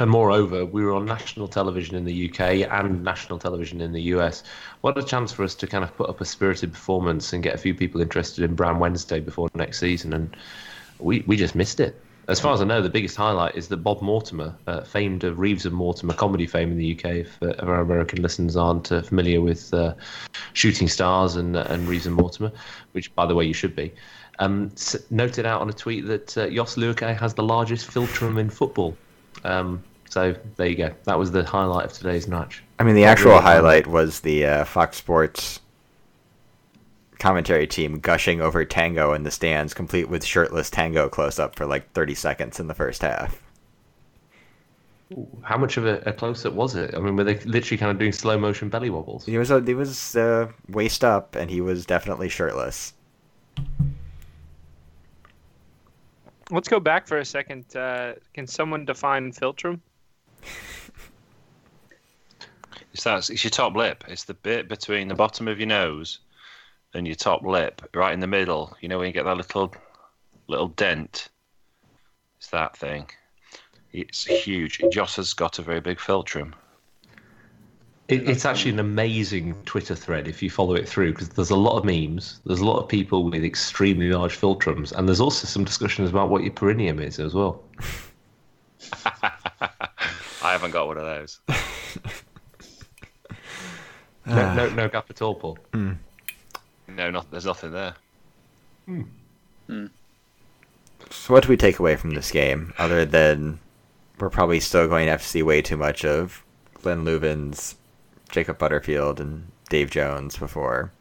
[0.00, 4.02] And moreover, we were on national television in the UK and national television in the
[4.14, 4.42] US.
[4.80, 7.54] What a chance for us to kind of put up a spirited performance and get
[7.54, 10.12] a few people interested in Brown Wednesday before next season.
[10.12, 10.36] And
[10.98, 12.00] we, we just missed it.
[12.26, 15.38] As far as I know, the biggest highlight is that Bob Mortimer, uh, famed of
[15.38, 18.90] Reeves and Mortimer comedy fame in the UK, if, uh, if our American listeners aren't
[18.90, 19.94] uh, familiar with uh,
[20.54, 22.50] Shooting Stars and, uh, and Reeves and Mortimer,
[22.92, 23.92] which, by the way, you should be,
[24.38, 28.38] um, s- noted out on a tweet that uh, Jos Luhukay has the largest philtrum
[28.38, 28.96] in football.
[29.44, 30.94] Um, so there you go.
[31.04, 32.62] That was the highlight of today's match.
[32.78, 33.42] I mean, the Not actual really.
[33.42, 35.60] highlight was the uh, Fox Sports
[37.24, 41.64] commentary team gushing over Tango in the stands, complete with shirtless Tango close up for
[41.64, 43.42] like 30 seconds in the first half.
[45.40, 46.94] How much of a, a close up was it?
[46.94, 49.24] I mean, were they literally kind of doing slow motion belly wobbles?
[49.24, 52.92] He was uh, he was uh, waist up, and he was definitely shirtless.
[56.50, 57.74] Let's go back for a second.
[57.74, 59.80] Uh, can someone define philtrum?
[62.92, 63.30] It's that.
[63.30, 64.04] It's your top lip.
[64.08, 66.20] It's the bit between the bottom of your nose
[66.94, 68.76] and your top lip, right in the middle.
[68.80, 69.74] You know when you get that little,
[70.48, 71.28] little dent.
[72.38, 73.06] It's that thing.
[73.92, 74.80] It's huge.
[74.90, 76.52] Jos has got a very big philtrum.
[78.08, 81.56] It, it's actually an amazing Twitter thread if you follow it through because there's a
[81.56, 85.46] lot of memes, there's a lot of people with extremely large philtrums, and there's also
[85.46, 87.62] some discussions about what your perineum is as well.
[90.42, 91.40] I haven't got one of those.
[94.26, 94.74] No, no, ah.
[94.74, 95.58] no gap at all, Paul.
[95.72, 95.92] Hmm.
[96.88, 97.94] No, not, there's nothing there.
[98.86, 99.02] Hmm.
[99.66, 99.86] Hmm.
[101.10, 103.58] So what do we take away from this game, other than
[104.18, 106.42] we're probably still going to have to see way too much of
[106.82, 107.74] Glenn Loovens,
[108.30, 110.92] Jacob Butterfield, and Dave Jones before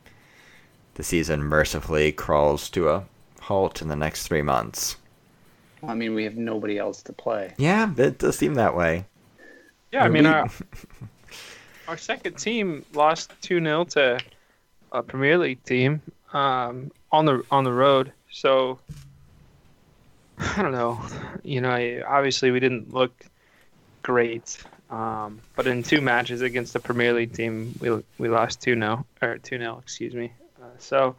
[0.95, 3.03] the season mercifully crawls to a
[3.41, 4.97] halt in the next three months?
[5.85, 7.53] I mean, we have nobody else to play.
[7.57, 9.05] Yeah, it does seem that way.
[9.91, 10.49] Yeah, I mean, We- our,
[11.89, 14.19] our second team lost 2 0 to
[14.93, 16.01] a Premier League team
[16.33, 18.11] um, on the on the road.
[18.31, 18.79] So,
[20.39, 21.01] I don't know.
[21.43, 23.25] You know, obviously we didn't look
[24.01, 24.63] great.
[24.89, 29.05] Um, but in two matches against the Premier League team, we we lost 2 0,
[29.21, 30.31] or 2 0, excuse me.
[30.61, 31.15] Uh, so,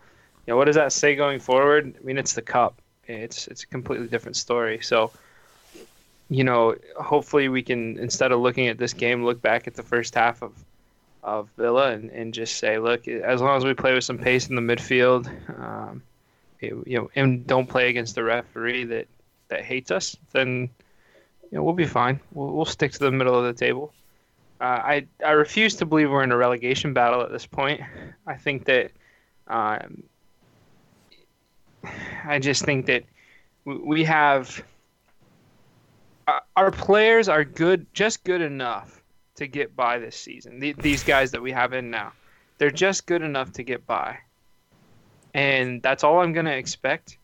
[0.47, 1.95] you know, what does that say going forward?
[2.01, 2.81] I mean, it's the Cup.
[3.07, 4.81] It's, it's a completely different story.
[4.81, 5.11] So,
[6.31, 9.83] you know, hopefully we can instead of looking at this game, look back at the
[9.83, 10.53] first half of
[11.25, 14.49] of Villa and, and just say, look, as long as we play with some pace
[14.49, 15.27] in the midfield,
[15.59, 16.03] um,
[16.61, 19.07] you you know, and don't play against the referee that
[19.49, 20.69] that hates us, then
[21.51, 22.21] you know we'll be fine.
[22.33, 23.93] We'll, we'll stick to the middle of the table.
[24.61, 27.81] Uh, I I refuse to believe we're in a relegation battle at this point.
[28.27, 28.93] I think that.
[29.49, 30.05] Um,
[32.27, 33.05] I just think that
[33.67, 34.65] we- have
[36.27, 39.04] our- our players are good, just good enough
[39.37, 40.61] to get by this season.
[40.61, 42.13] The, these guys that we have in now,
[42.59, 44.19] they're just good enough to get by,
[45.33, 47.19] and that's all I'm gonna expect.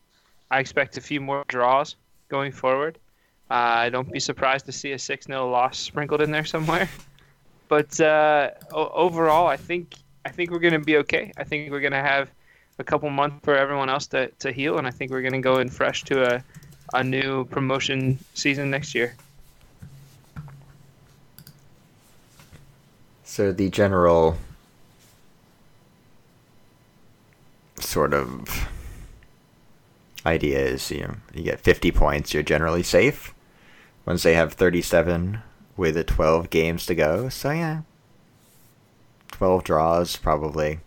[0.51, 1.97] I expect a few more draws
[2.29, 2.99] going forward.
[3.51, 6.89] Uh, I don't be surprised to see a six 0 loss sprinkled in there somewhere.
[7.69, 9.95] But uh, overall, I think
[10.25, 11.33] I think we're gonna be okay.
[11.37, 12.29] I think we're gonna have
[12.81, 15.61] a couple months for everyone else to, to heal, and I think we're gonna go
[15.61, 16.45] in fresh to a
[16.93, 19.15] a new promotion season next year.
[23.31, 24.37] So the general
[27.79, 28.69] sort of
[30.27, 33.33] idea is you know you get 50 points you're generally safe.
[34.05, 35.43] Once they have 37
[35.77, 37.83] with the 12 games to go so yeah.
[39.31, 40.81] 12 draws probably.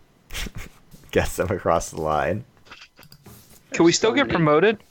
[1.12, 2.44] Gets them across the line.
[3.72, 4.84] Can we still get promoted?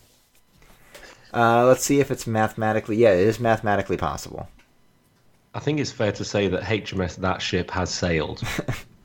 [1.35, 4.49] uh, let's see if it's mathematically yeah it is mathematically possible
[5.53, 8.41] I think it's fair to say that HMS that ship has sailed.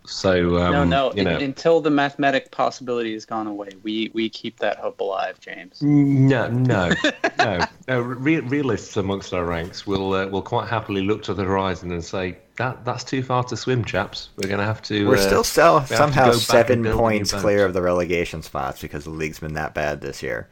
[0.08, 1.12] So um, no, no.
[1.14, 5.00] you know, un- until the mathematic possibility has gone away, we we keep that hope
[5.00, 5.82] alive, James.
[5.82, 6.92] No, no,
[7.38, 8.00] no, no.
[8.00, 12.02] Re- realists amongst our ranks will uh, will quite happily look to the horizon and
[12.02, 14.30] say that that's too far to swim, chaps.
[14.36, 15.06] We're going to have to.
[15.06, 18.42] we're uh, still still to somehow go back and seven points clear of the relegation
[18.42, 20.48] spots because the league's been that bad this year.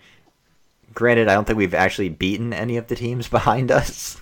[0.93, 4.21] Granted, I don't think we've actually beaten any of the teams behind us,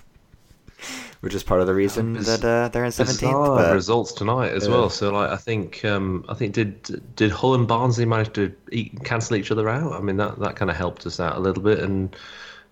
[1.25, 3.31] which is part of the reason biz- that uh, they're in seventeenth.
[3.31, 4.73] Bizarre But results tonight as Yeah.
[4.73, 4.89] well.
[4.91, 9.03] So like, I think um, I think did did Hull and Barnsley manage to eat,
[9.03, 9.93] cancel each other out?
[9.93, 12.15] I mean that that kind of helped us out a little bit, and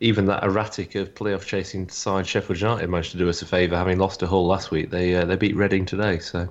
[0.01, 3.75] even that erratic of playoff chasing side Sheffield United managed to do us a favour,
[3.75, 4.91] having lost to Hull last week.
[4.91, 6.47] They uh, they beat Reading today, so.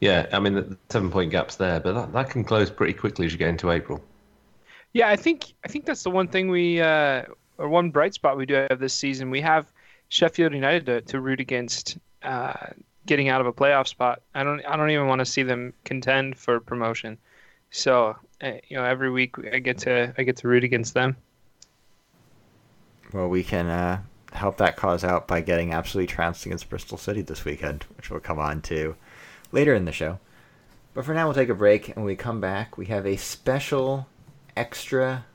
[0.00, 3.26] Yeah, I mean the seven point gaps there, but that, that can close pretty quickly
[3.26, 4.02] as you get into April.
[4.92, 7.22] Yeah, I think I think that's the one thing we uh,
[7.58, 9.30] or one bright spot we do have this season.
[9.30, 9.72] We have
[10.08, 12.54] Sheffield United to, root against uh,
[13.06, 14.22] getting out of a playoff spot.
[14.34, 17.18] I don't I don't even want to see them contend for promotion.
[17.70, 21.16] So uh, you know, every week I get to I get to root against them.
[23.12, 27.22] Well, we can uh, help that cause out by getting absolutely trounced against Bristol City
[27.22, 28.96] this weekend, which we'll come on to
[29.52, 30.18] later in the show.
[30.92, 33.16] But for now, we'll take a break, and when we come back, we have a
[33.16, 34.08] special,
[34.56, 35.26] extra,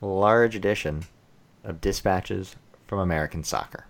[0.00, 1.04] large edition
[1.64, 2.54] of Dispatches
[2.86, 3.86] from American Soccer.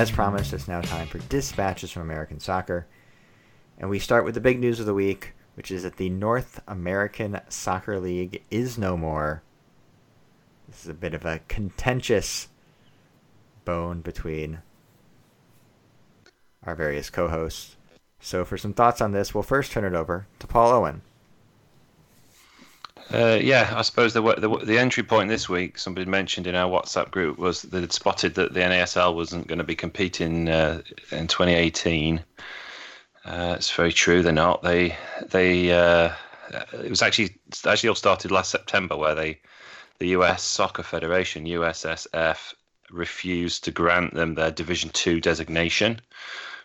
[0.00, 2.86] As promised, it's now time for dispatches from American soccer.
[3.76, 6.62] And we start with the big news of the week, which is that the North
[6.66, 9.42] American Soccer League is no more.
[10.68, 12.48] This is a bit of a contentious
[13.66, 14.62] bone between
[16.64, 17.76] our various co hosts.
[18.20, 21.02] So, for some thoughts on this, we'll first turn it over to Paul Owen.
[23.12, 26.70] Uh, yeah, I suppose the, the the entry point this week, somebody mentioned in our
[26.70, 30.82] WhatsApp group, was that they'd spotted that the NASL wasn't going to be competing uh,
[31.10, 32.22] in 2018.
[33.24, 34.22] Uh, it's very true.
[34.22, 34.62] They're not.
[34.62, 34.96] They
[35.28, 36.12] they uh,
[36.72, 37.34] it was actually
[37.66, 39.40] actually all started last September, where they
[39.98, 40.44] the U.S.
[40.44, 42.54] Soccer Federation (USSF)
[42.90, 46.00] refused to grant them their Division Two designation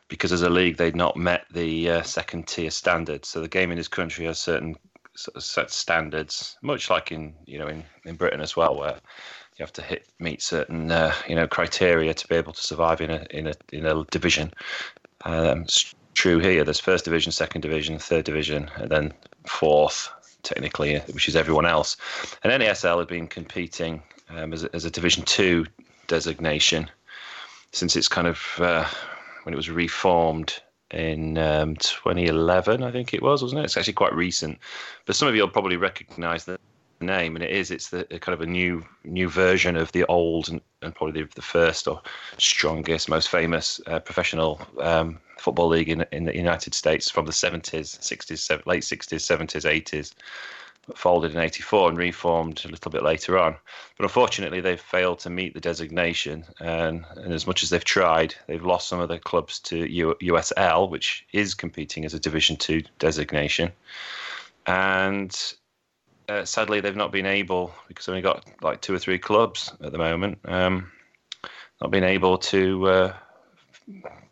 [0.08, 3.28] because as a league they'd not met the uh, second tier standards.
[3.28, 4.76] So the game in this country has certain
[5.15, 9.00] sort of set standards, much like in you know in, in Britain as well, where
[9.58, 13.02] you have to hit meet certain uh, you know criteria to be able to survive
[13.02, 14.54] in a in a in a division.
[15.24, 16.63] Um, it's true here.
[16.63, 19.13] There's first division, second division, third division, and then
[19.48, 20.10] fourth
[20.44, 21.98] technically, which is everyone else.
[22.44, 25.65] And NASL had been competing um, as, a, as a Division Two
[26.08, 26.89] designation
[27.72, 28.88] since it's kind of uh,
[29.45, 33.65] when it was reformed in um, 2011, I think it was, wasn't it?
[33.65, 34.58] It's actually quite recent,
[35.05, 36.60] but some of you will probably recognise the
[36.99, 37.69] name, and it is.
[37.69, 41.29] It's the kind of a new new version of the old and, and probably the,
[41.36, 42.01] the, first or
[42.38, 47.31] strongest, most famous uh, professional um, football league in in the United States from the
[47.31, 50.13] 70s, 60s, late 60s, 70s, 80s
[50.93, 53.56] folded in 84 and reformed a little bit later on.
[53.98, 56.45] But unfortunately, they've failed to meet the designation.
[56.60, 60.17] And, and as much as they've tried, they've lost some of their clubs to U-
[60.21, 63.71] USL, which is competing as a Division Two designation.
[64.67, 65.36] And
[66.30, 69.74] uh, sadly, they've not been able, because they've only got like two or three clubs
[69.82, 70.91] at the moment, um,
[71.82, 73.13] not been able to uh,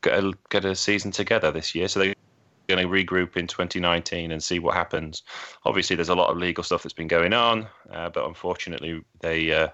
[0.01, 1.87] get, a, get a season together this year.
[1.87, 2.15] So they
[2.67, 5.23] going to regroup in 2019 and see what happens.
[5.65, 9.51] Obviously, there's a lot of legal stuff that's been going on, uh, but unfortunately, they
[9.51, 9.67] uh,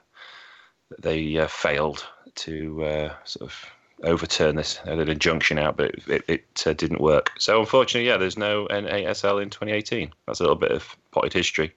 [0.98, 3.66] they uh, failed to uh, sort of
[4.04, 4.80] overturn this.
[4.86, 7.32] They had an injunction out, but it, it, it uh, didn't work.
[7.38, 10.12] So, unfortunately, yeah, there's no NASL in 2018.
[10.26, 11.76] That's a little bit of potted history.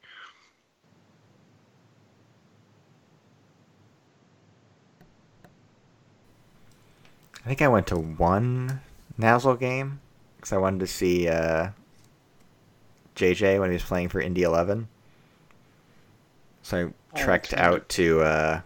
[7.45, 8.81] I think I went to one
[9.19, 10.01] NASL game
[10.43, 11.69] because I wanted to see uh,
[13.15, 14.89] JJ when he was playing for Indy 11.
[16.63, 18.61] So I oh, trekked out to uh,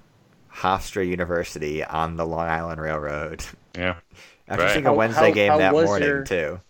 [0.50, 3.44] Hofstra University on the Long Island Railroad.
[3.74, 3.96] Yeah.
[4.48, 4.72] After right.
[4.72, 6.60] seeing a Wednesday how, game how that morning your, too.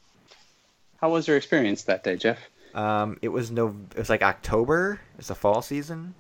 [1.00, 2.40] How was your experience that day, Jeff?
[2.74, 5.00] Um, it was no, it was like October.
[5.18, 6.14] It's the fall season,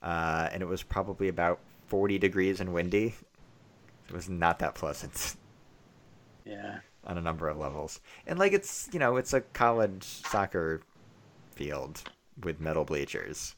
[0.00, 3.14] uh, and it was probably about forty degrees and windy.
[4.08, 5.34] It was not that pleasant.
[6.44, 8.00] Yeah on a number of levels.
[8.26, 10.82] And like it's you know it's a college soccer
[11.52, 12.02] field
[12.42, 13.54] with metal bleachers.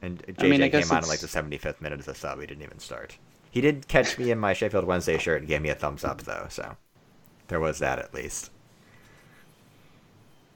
[0.00, 2.40] And JJ I mean, I came on in like the 75th minute as a sub.
[2.40, 3.16] He didn't even start.
[3.50, 6.22] He did catch me in my Sheffield Wednesday shirt and gave me a thumbs up
[6.22, 6.76] though, so
[7.48, 8.50] there was that at least.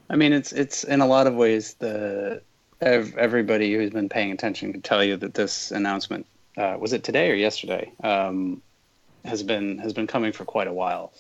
[0.09, 2.43] I mean, it's it's in a lot of ways the
[2.81, 6.27] everybody who's been paying attention can tell you that this announcement
[6.57, 8.61] uh, was it today or yesterday um,
[9.27, 11.13] has been has been coming for quite a while.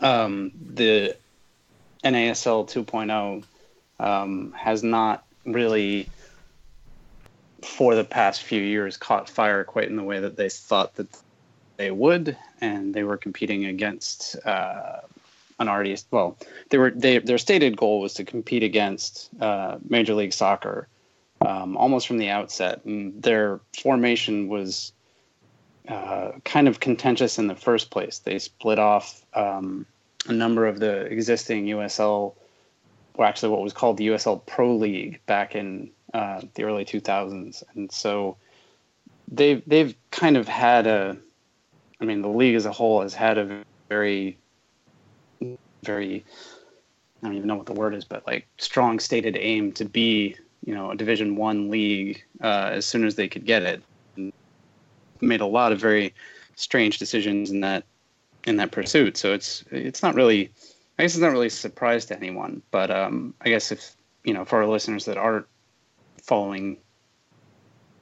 [0.00, 1.16] Um, the
[2.04, 3.44] NASL 2.0
[3.98, 6.08] um, has not really,
[7.62, 11.08] for the past few years, caught fire quite in the way that they thought that
[11.76, 15.00] they would, and they were competing against uh,
[15.58, 16.36] an already well,
[16.70, 20.88] they were they, their stated goal was to compete against uh, Major League Soccer
[21.40, 22.84] um, almost from the outset.
[22.84, 24.92] And their formation was
[25.88, 28.18] uh, kind of contentious in the first place.
[28.18, 29.86] They split off um,
[30.26, 32.34] a number of the existing USL,
[33.14, 37.62] or actually what was called the USL Pro League back in uh, the early 2000s,
[37.74, 38.36] and so
[39.30, 41.16] they've they've kind of had a,
[42.00, 44.38] I mean, the league as a whole has had a very,
[45.82, 46.24] very,
[47.22, 50.36] I don't even know what the word is, but like strong stated aim to be,
[50.64, 53.82] you know, a Division One league uh, as soon as they could get it
[55.20, 56.14] made a lot of very
[56.56, 57.84] strange decisions in that
[58.46, 59.16] in that pursuit.
[59.16, 60.50] So it's it's not really,
[60.98, 62.62] I guess it's not really a surprise to anyone.
[62.70, 65.46] But um, I guess if you know, for our listeners that aren't
[66.22, 66.78] following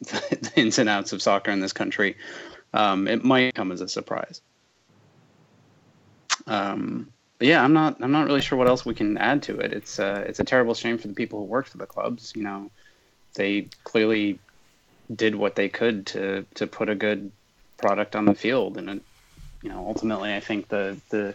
[0.00, 2.16] the, the ins and outs of soccer in this country,
[2.72, 4.40] um, it might come as a surprise.
[6.46, 9.58] Um, but yeah, I'm not I'm not really sure what else we can add to
[9.58, 9.72] it.
[9.72, 12.32] It's uh, it's a terrible shame for the people who work for the clubs.
[12.36, 12.70] You know,
[13.34, 14.38] they clearly
[15.14, 17.30] did what they could to to put a good
[17.76, 19.02] product on the field, and it,
[19.62, 21.34] you know, ultimately, I think the the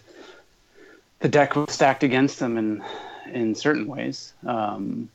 [1.19, 2.83] the deck was stacked against them in
[3.31, 5.09] in certain ways, um,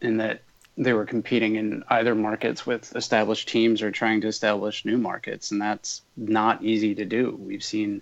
[0.00, 0.42] in that
[0.76, 5.50] they were competing in either markets with established teams or trying to establish new markets,
[5.50, 7.38] and that's not easy to do.
[7.38, 8.00] We've seen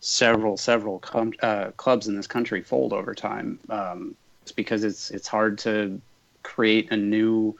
[0.00, 3.58] several several com- uh, clubs in this country fold over time.
[3.68, 6.00] Um, it's because it's it's hard to
[6.42, 7.56] create a new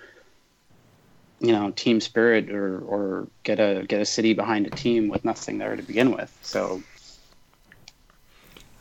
[1.42, 5.24] you know team spirit or or get a get a city behind a team with
[5.24, 6.36] nothing there to begin with.
[6.42, 6.82] So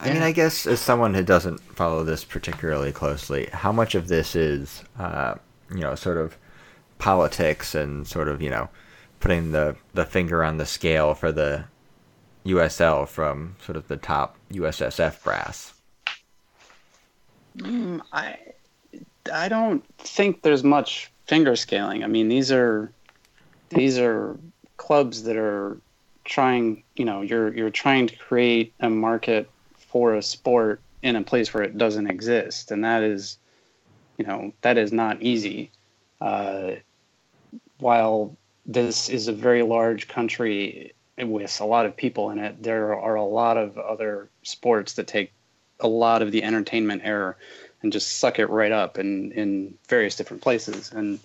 [0.01, 4.07] I mean, I guess as someone who doesn't follow this particularly closely, how much of
[4.07, 5.35] this is, uh,
[5.69, 6.35] you know, sort of
[6.97, 8.67] politics and sort of, you know,
[9.19, 11.65] putting the, the finger on the scale for the
[12.47, 15.73] USL from sort of the top USSF brass?
[17.57, 18.37] Mm, I
[19.31, 22.03] I don't think there's much finger scaling.
[22.03, 22.91] I mean, these are
[23.69, 24.37] these are
[24.75, 25.77] clubs that are
[26.25, 26.83] trying.
[26.97, 31.53] You know, you're you're trying to create a market for a sport in a place
[31.53, 33.37] where it doesn't exist, and that is,
[34.17, 35.71] you know, that is not easy.
[36.19, 36.71] Uh,
[37.77, 42.93] while this is a very large country with a lot of people in it, there
[42.93, 45.31] are a lot of other sports that take
[45.79, 47.37] a lot of the entertainment air
[47.81, 51.19] and just suck it right up in, in various different places and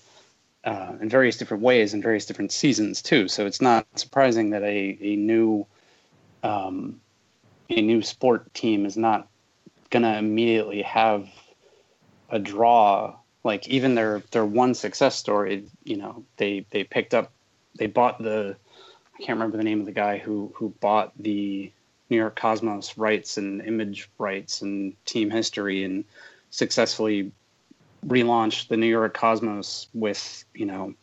[0.64, 3.28] uh, in various different ways and various different seasons too.
[3.28, 5.66] So it's not surprising that a, a new
[6.42, 7.00] um,
[7.68, 9.28] a new sport team is not
[9.90, 11.28] gonna immediately have
[12.30, 13.16] a draw.
[13.44, 17.32] Like even their their one success story, you know, they they picked up,
[17.78, 18.56] they bought the
[19.14, 21.70] I can't remember the name of the guy who who bought the
[22.10, 26.04] New York Cosmos rights and image rights and team history and
[26.50, 27.32] successfully
[28.06, 30.94] relaunched the New York Cosmos with you know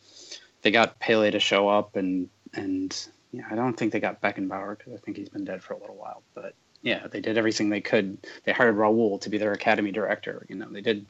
[0.62, 4.78] they got Pele to show up and and yeah, I don't think they got Beckenbauer
[4.78, 6.22] because I think he's been dead for a little while.
[6.34, 8.18] But yeah, they did everything they could.
[8.44, 10.46] They hired Raul to be their academy director.
[10.48, 11.04] You know, they did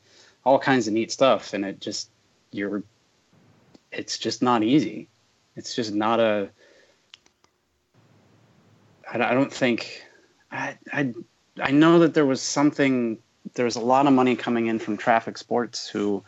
[0.44, 2.08] all kinds of neat stuff, and it just
[2.50, 2.82] you're.
[3.92, 5.08] It's just not easy.
[5.54, 6.48] It's just not a.
[9.12, 10.02] I don't think.
[10.50, 11.12] I, I
[11.60, 13.18] I know that there was something.
[13.54, 16.24] There was a lot of money coming in from Traffic Sports, who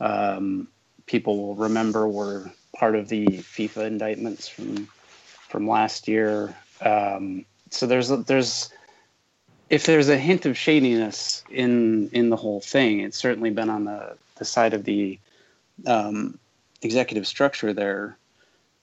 [0.00, 0.68] um,
[1.06, 4.88] people will remember were part of the FIFA indictments from
[5.48, 6.54] from last year.
[6.80, 8.70] Um, so there's there's
[9.70, 13.84] if there's a hint of shadiness in in the whole thing, it's certainly been on
[13.84, 15.18] the the side of the
[15.86, 16.38] um,
[16.82, 18.16] executive structure there,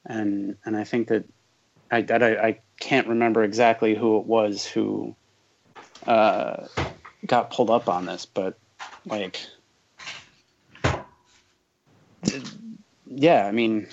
[0.06, 1.26] and and I think that
[1.92, 5.16] I I, I can't remember exactly who it was who
[6.08, 6.68] uh,
[7.26, 8.58] got pulled up on this, but
[9.06, 9.40] like
[13.08, 13.88] yeah, I mean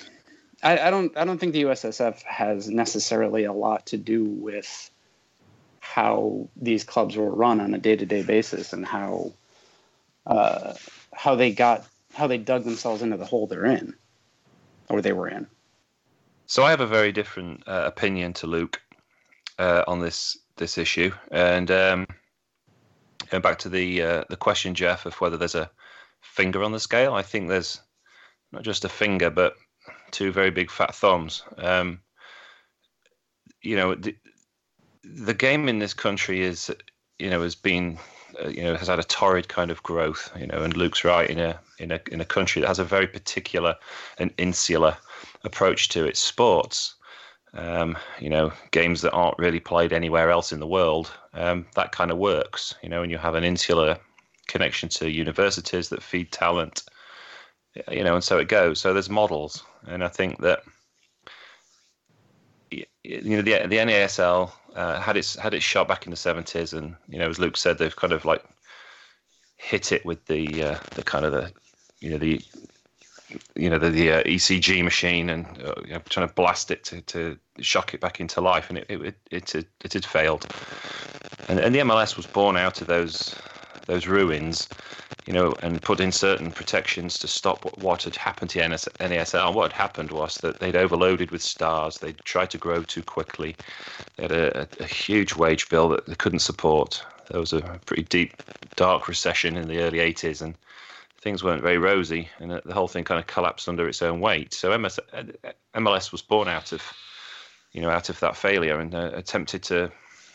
[0.63, 4.91] I, I don't I don't think the USSF has necessarily a lot to do with
[5.81, 9.33] how these clubs were run on a day to day basis and how
[10.27, 10.75] uh,
[11.13, 13.95] how they got how they dug themselves into the hole they're in
[14.89, 15.47] or they were in.
[16.47, 18.81] So I have a very different uh, opinion to Luke
[19.59, 22.07] uh, on this this issue, and um,
[23.29, 25.71] going back to the uh, the question, Jeff, of whether there's a
[26.21, 27.15] finger on the scale.
[27.15, 27.81] I think there's
[28.53, 29.55] not just a finger, but
[30.11, 31.43] two very big fat thumbs.
[31.59, 32.01] Um,
[33.63, 34.17] you know, the,
[35.05, 36.71] the game in this country is,
[37.19, 37.99] you know, has been,
[38.43, 40.31] uh, you know, has had a torrid kind of growth.
[40.39, 42.85] You know, and Luke's right in a in a in a country that has a
[42.85, 43.77] very particular
[44.19, 44.97] and insular
[45.45, 46.95] approach to its sports.
[47.55, 51.11] Um, you know, games that aren't really played anywhere else in the world.
[51.35, 52.75] Um, that kind of works.
[52.83, 53.99] You know, and you have an insular
[54.47, 56.85] connection to universities that feed talent
[57.91, 58.81] you know, and so it goes.
[58.81, 60.63] So there's models, and I think that
[62.71, 66.77] you know the the NASL uh, had its had its shot back in the 70s,
[66.77, 68.45] and you know, as Luke said, they've kind of like
[69.57, 71.53] hit it with the uh, the kind of the
[72.01, 72.41] you know the
[73.55, 76.85] you know the, the uh, ECG machine and uh, you know, trying to blast it
[76.85, 80.47] to, to shock it back into life, and it it it, it, it had failed.
[81.49, 83.35] And, and the MLS was born out of those
[83.87, 84.69] those ruins,
[85.27, 88.89] you know, and put in certain protections to stop what, what had happened to NS,
[89.01, 89.53] NASL.
[89.55, 91.99] What had happened was that they'd overloaded with stars.
[91.99, 93.57] they'd tried to grow too quickly.
[94.17, 97.05] They had a, a, a huge wage bill that they couldn't support.
[97.31, 98.43] There was a pretty deep,
[98.77, 100.55] dark recession in the early 80s, and
[101.21, 104.55] things weren't very rosy, and the whole thing kind of collapsed under its own weight.
[104.55, 104.99] So MS,
[105.75, 106.83] MLS was born out of,
[107.73, 109.91] you know, out of that failure and uh, attempted to,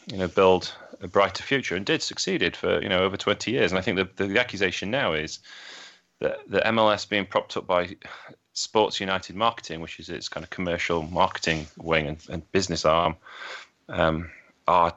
[0.07, 3.71] you know, build a brighter future and did succeeded for you know over 20 years.
[3.71, 5.39] And I think the, the, the accusation now is
[6.19, 7.95] that the MLS being propped up by
[8.53, 13.15] Sports United Marketing, which is its kind of commercial marketing wing and, and business arm,
[13.89, 14.31] um,
[14.67, 14.95] are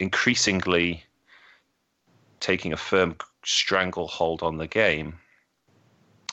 [0.00, 1.04] increasingly
[2.40, 5.18] taking a firm stranglehold on the game.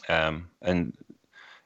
[0.10, 0.96] Um, and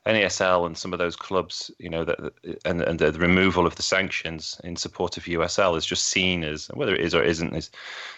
[0.08, 2.20] NASL and some of those clubs, you know, that
[2.66, 6.68] and and the removal of the sanctions in support of USL is just seen as
[6.74, 7.70] whether it is or isn't is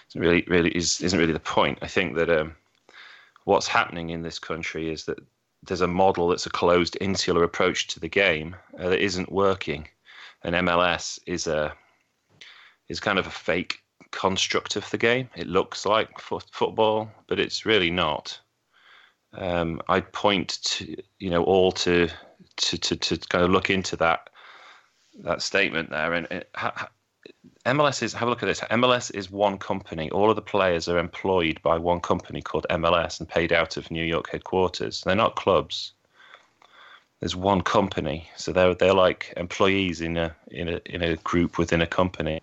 [0.10, 1.80] isn't really really is isn't really the point.
[1.82, 2.56] I think that um,
[3.46, 5.20] what's happening in this country is that
[5.64, 9.88] there's a model that's a closed insular approach to the game uh, that isn't working,
[10.44, 11.74] and MLS is a
[12.88, 13.80] is kind of a fake
[14.12, 15.30] construct of the game.
[15.36, 18.40] It looks like fo- football, but it's really not
[19.34, 22.10] um, I'd point to you know all to
[22.58, 24.30] to to, to kind of look into that
[25.22, 26.90] that statement there and it, ha,
[27.66, 28.62] MLS is have a look at this.
[28.62, 30.10] MLS is one company.
[30.10, 33.92] All of the players are employed by one company called MLS and paid out of
[33.92, 35.02] New York headquarters.
[35.02, 35.94] They're not clubs.
[37.20, 41.58] There's one company, so they're they're like employees in a in a in a group
[41.58, 42.42] within a company.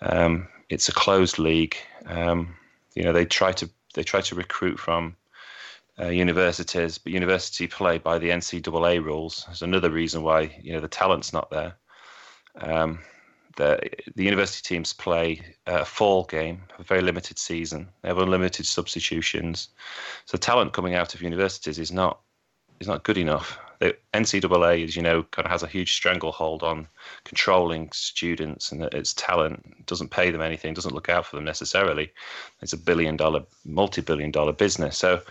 [0.00, 1.76] Um, it's a closed league.
[2.06, 2.54] Um,
[2.94, 5.16] you know they try to they try to recruit from
[6.00, 9.46] uh, universities, but university play by the NCAA rules.
[9.50, 11.76] is another reason why you know the talent's not there.
[12.60, 13.00] Um,
[13.56, 13.80] the
[14.14, 17.88] the university teams play a fall game, a very limited season.
[18.02, 19.70] They have unlimited substitutions,
[20.24, 22.20] so talent coming out of universities is not
[22.80, 23.58] is not good enough.
[23.80, 26.88] The NCAA, as you know, kind of has a huge stranglehold on
[27.24, 29.86] controlling students and that its talent.
[29.86, 32.12] Doesn't pay them anything, doesn't look out for them necessarily.
[32.60, 34.98] It's a billion dollar, multi billion dollar business.
[34.98, 35.22] So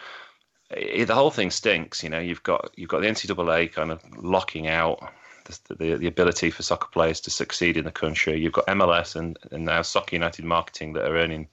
[0.72, 2.04] it, the whole thing stinks.
[2.04, 5.12] You know, you've got you've got the NCAA kind of locking out
[5.46, 8.40] the, the, the ability for soccer players to succeed in the country.
[8.40, 11.48] You've got MLS and, and now Soccer United Marketing that are earning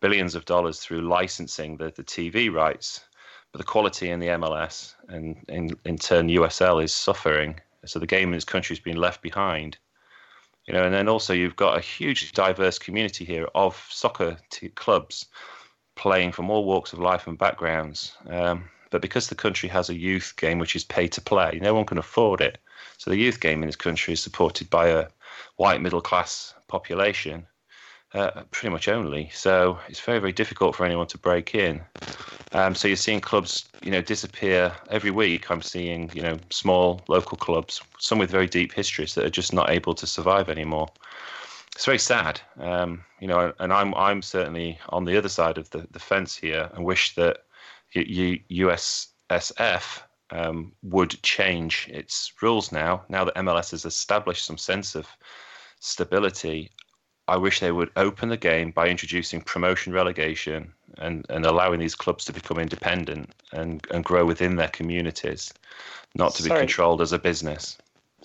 [0.00, 3.04] billions of dollars through licensing the, the TV rights.
[3.52, 7.60] But the quality in the MLS and in, in turn USL is suffering.
[7.84, 9.78] So the game in this country has been left behind.
[10.66, 14.70] You know, and then also you've got a huge diverse community here of soccer t-
[14.70, 15.26] clubs
[15.96, 18.16] playing from all walks of life and backgrounds.
[18.28, 21.74] Um, but because the country has a youth game which is pay to play, no
[21.74, 22.58] one can afford it.
[22.98, 25.08] So the youth game in this country is supported by a
[25.56, 27.46] white middle class population,
[28.14, 29.30] uh, pretty much only.
[29.34, 31.82] So it's very very difficult for anyone to break in.
[32.52, 35.50] Um, so you're seeing clubs, you know, disappear every week.
[35.50, 39.52] I'm seeing, you know, small local clubs, some with very deep histories that are just
[39.52, 40.88] not able to survive anymore
[41.76, 45.68] it's very sad, um, you know, and I'm I'm certainly on the other side of
[45.68, 47.40] the, the fence here, and wish that
[47.94, 50.00] USSF
[50.30, 53.04] um, would change its rules now.
[53.10, 55.06] Now that MLS has established some sense of
[55.78, 56.70] stability,
[57.28, 61.94] I wish they would open the game by introducing promotion relegation and, and allowing these
[61.94, 65.52] clubs to become independent and, and grow within their communities,
[66.14, 67.76] not to be controlled as a business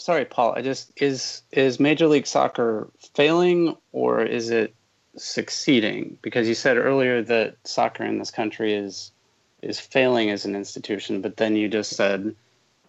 [0.01, 0.53] sorry, Paul.
[0.55, 4.73] I just is is Major League Soccer failing or is it
[5.15, 6.17] succeeding?
[6.21, 9.11] Because you said earlier that soccer in this country is
[9.61, 12.35] is failing as an institution, but then you just said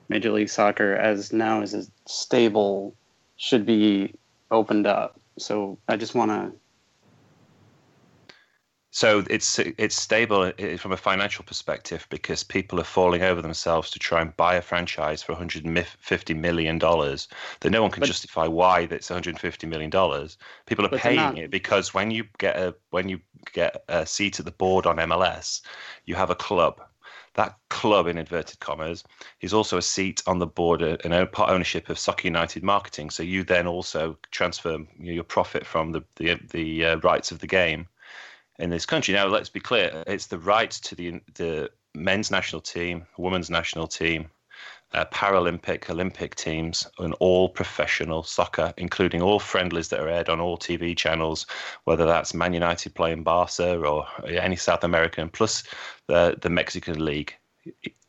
[0.08, 2.94] Major League Soccer as now is a stable
[3.36, 4.14] should be
[4.50, 5.20] opened up.
[5.38, 6.52] So I just want to
[8.95, 13.99] so it's it's stable from a financial perspective because people are falling over themselves to
[13.99, 17.26] try and buy a franchise for 150 million dollars
[17.61, 20.36] that no one can But- justify why that's 150 million dollars.
[20.66, 23.18] People are paying not- it because when you get a when you
[23.55, 25.62] get a seat at the board on MLS
[26.05, 26.80] you have a club.
[27.34, 29.05] That club in inverted commas
[29.40, 33.09] is also a seat on the board uh, and part ownership of Soccer United Marketing.
[33.09, 37.47] So you then also transfer your profit from the the, the uh, rights of the
[37.47, 37.88] game
[38.59, 39.14] in this country.
[39.14, 43.86] Now, let's be clear: it's the rights to the the men's national team, women's national
[43.86, 44.30] team,
[44.94, 50.40] uh, Paralympic, Olympic teams, and all professional soccer, including all friendlies that are aired on
[50.40, 51.46] all TV channels,
[51.84, 55.62] whether that's Man United playing Barca or any South American, plus
[56.09, 57.34] the the Mexican league.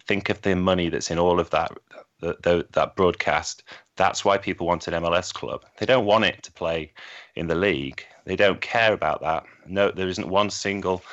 [0.06, 1.72] Think of the money that's in all of that
[2.20, 3.64] the, that broadcast.
[3.96, 5.66] That's why people want an MLS club.
[5.78, 6.94] They don't want it to play
[7.36, 8.06] in the league.
[8.26, 9.46] They don't care about that.
[9.68, 11.04] No, there isn't one single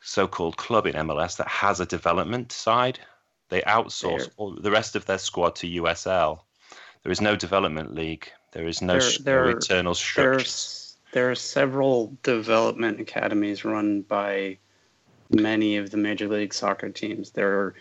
[0.00, 3.00] so-called club in MLS that has a development side.
[3.48, 6.40] They outsource all, the rest of their squad to USL.
[7.02, 8.30] There is no development league.
[8.52, 10.36] There is no, There- sh- there- no internal structures.
[10.42, 10.80] There's
[11.12, 14.58] there are several development academies run by
[15.30, 17.30] many of the major league soccer teams.
[17.30, 17.74] There are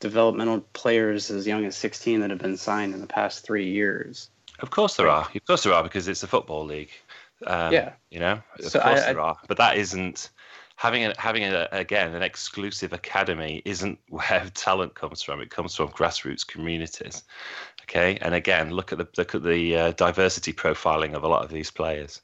[0.00, 4.30] developmental players as young as 16 that have been signed in the past three years.
[4.60, 5.28] Of course there are.
[5.34, 6.90] Of course there are because it's a football league.
[7.46, 7.92] Um, Yeah.
[8.10, 9.36] You know, of So course I- I- there are.
[9.48, 10.30] But that isn't
[10.76, 15.40] having a, having a, again an exclusive academy isn't where talent comes from.
[15.40, 17.22] It comes from grassroots communities.
[17.82, 21.44] Okay, and again, look at the look at the uh, diversity profiling of a lot
[21.44, 22.20] of these players.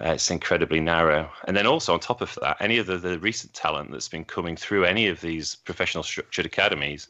[0.00, 1.30] Uh, it's incredibly narrow.
[1.46, 4.24] And then also on top of that, any of the, the recent talent that's been
[4.24, 7.08] coming through any of these professional structured academies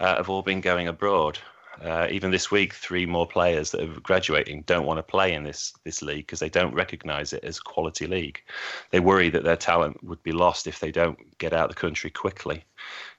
[0.00, 1.38] uh, have all been going abroad.
[1.80, 5.42] Uh, even this week, three more players that are graduating don't want to play in
[5.42, 8.42] this this league because they don't recognise it as quality league.
[8.90, 11.80] They worry that their talent would be lost if they don't get out of the
[11.80, 12.62] country quickly.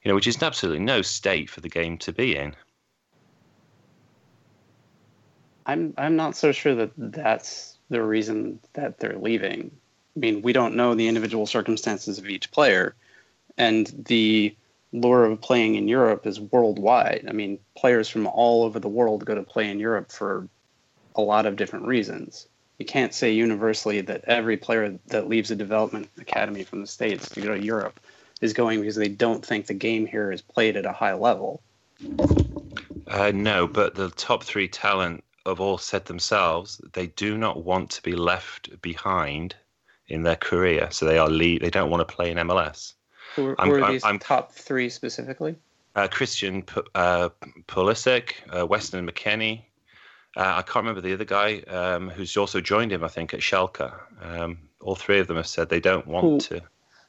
[0.03, 2.55] You know, which is absolutely no state for the game to be in.
[5.65, 9.71] I'm I'm not so sure that that's the reason that they're leaving.
[10.15, 12.95] I mean, we don't know the individual circumstances of each player,
[13.57, 14.55] and the
[14.93, 17.25] lure of playing in Europe is worldwide.
[17.27, 20.47] I mean, players from all over the world go to play in Europe for
[21.15, 22.47] a lot of different reasons.
[22.77, 27.29] You can't say universally that every player that leaves a development academy from the states
[27.29, 27.99] to go to Europe
[28.41, 31.61] is going because they don't think the game here is played at a high level.
[33.07, 37.89] Uh, no, but the top three talent have all said themselves they do not want
[37.91, 39.55] to be left behind
[40.07, 42.93] in their career, so they are le- they don't want to play in MLS.
[43.35, 45.55] Who I'm- who are these I'm- top three specifically?
[45.95, 47.29] uh, Christian P- uh,
[47.67, 49.63] Pulisic, uh, Weston McKennie.
[50.35, 53.03] Uh, I can't remember the other guy um, who's also joined him.
[53.03, 53.93] I think at Schalke.
[54.21, 56.61] Um, all three of them have said they don't want Who- to.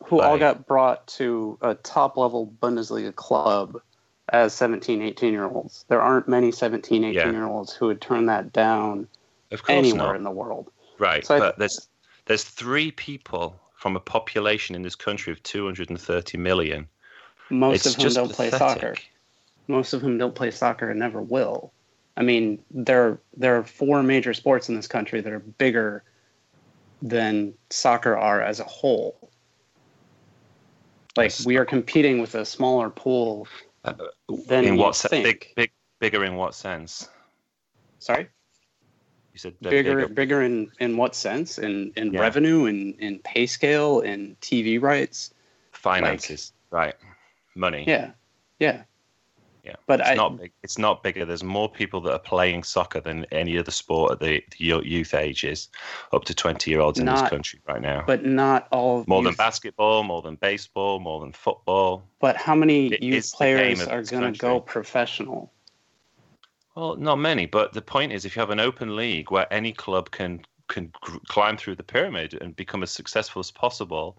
[0.04, 3.80] who all got brought to a top level Bundesliga club
[4.28, 5.84] as 17, 18 year olds.
[5.88, 7.30] There aren't many 17, 18 Yeah.
[7.30, 9.08] year olds who would turn that down
[9.50, 10.16] Of course anywhere not.
[10.16, 10.70] in the world.
[10.98, 11.88] Right, So but there's
[12.26, 16.88] there's three people from a population in this country of 230 million.
[17.50, 18.94] Most it's of whom don't play soccer.
[19.68, 21.70] Most of whom don't play soccer and never will.
[22.16, 26.02] I mean, there there are four major sports in this country that are bigger
[27.02, 29.30] than soccer are as a whole.
[31.14, 33.46] Like we are competing with a smaller pool
[33.84, 33.92] Uh,
[34.48, 35.12] than in you what sense?
[35.12, 35.70] Big, big,
[36.00, 37.06] bigger in what sense?
[37.98, 38.30] Sorry.
[39.34, 42.20] You said they're bigger bigger in in what sense in in Yeah.
[42.20, 45.34] revenue in in pay scale in tv rights
[45.72, 46.94] finances, right?
[47.56, 47.84] Money.
[47.88, 48.12] yeah
[48.60, 48.84] yeah
[49.64, 50.52] Yeah, but It's i not big.
[50.62, 51.24] It's not bigger.
[51.24, 54.82] There's more people that are playing soccer than any other sport at the, the yo-
[54.82, 55.68] youth ages,
[56.12, 58.04] up to 20 year olds in this country right now.
[58.06, 62.04] but not all more than basketball, more than baseball, more than football.
[62.20, 65.50] but how many It youth is the game players are going to go professional
[66.76, 69.72] Well, not many, but the point is, if you have an open league where any
[69.72, 70.90] club can can
[71.28, 74.18] climb through the pyramid and become as successful as possible,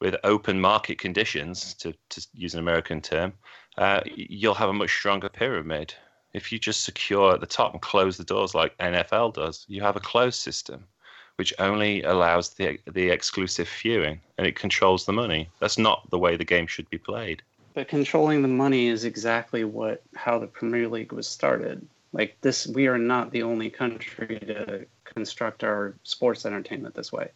[0.00, 3.32] with open market conditions, to to use an American term,
[3.78, 5.94] uh, you'll have a much stronger pyramid.
[6.32, 9.82] If you just secure at the top and close the doors like NFL does, you
[9.82, 10.84] have a closed system,
[11.36, 15.48] which only allows the the exclusive few in, and it controls the money.
[15.60, 17.42] That's not the way the game should be played.
[17.74, 22.66] but controlling the money is exactly what how the premier league was started like this
[22.66, 27.28] we are not the only country to construct our sports entertainment this way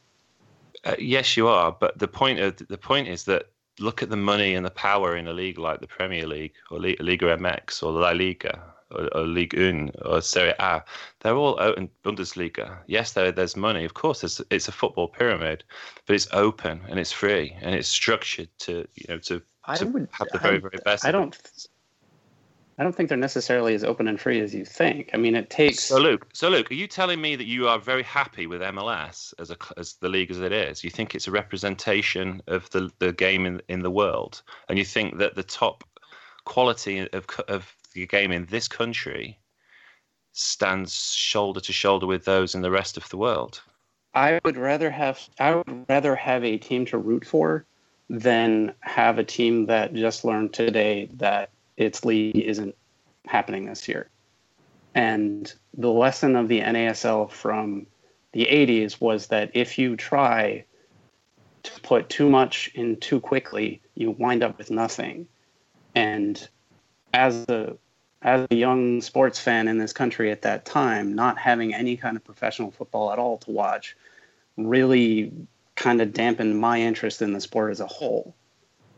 [0.84, 3.42] Uh, yes, you are, but the point of the point is that
[3.80, 6.78] look at the money and the power in a league like the Premier League or
[6.78, 10.82] Le- Liga MX or La Liga or, or Ligue 1 or Serie A.
[11.20, 12.78] They're all open Bundesliga.
[12.86, 13.84] Yes, there, there's money.
[13.84, 15.64] Of course, it's, it's a football pyramid,
[16.06, 19.42] but it's open and it's free and it's structured to you know to,
[19.76, 21.04] to would- have the very I- very best.
[21.04, 21.66] I of it.
[22.78, 25.10] I don't think they're necessarily as open and free as you think.
[25.14, 25.84] I mean, it takes.
[25.84, 29.32] So Luke, so Luke, are you telling me that you are very happy with MLS
[29.38, 30.84] as a as the league as it is?
[30.84, 34.84] You think it's a representation of the the game in in the world, and you
[34.84, 35.84] think that the top
[36.44, 39.38] quality of of the game in this country
[40.32, 43.62] stands shoulder to shoulder with those in the rest of the world?
[44.14, 45.18] I would rather have.
[45.40, 47.64] I would rather have a team to root for
[48.10, 52.74] than have a team that just learned today that its league isn't
[53.26, 54.08] happening this year.
[54.94, 57.86] And the lesson of the NASL from
[58.32, 60.64] the 80s was that if you try
[61.62, 65.26] to put too much in too quickly, you wind up with nothing.
[65.94, 66.48] And
[67.12, 67.76] as a
[68.22, 72.16] as a young sports fan in this country at that time, not having any kind
[72.16, 73.96] of professional football at all to watch
[74.56, 75.32] really
[75.74, 78.34] kind of dampened my interest in the sport as a whole.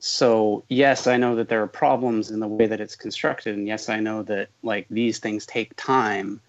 [0.01, 3.67] So yes, I know that there are problems in the way that it's constructed, and
[3.67, 6.41] yes, I know that like these things take time,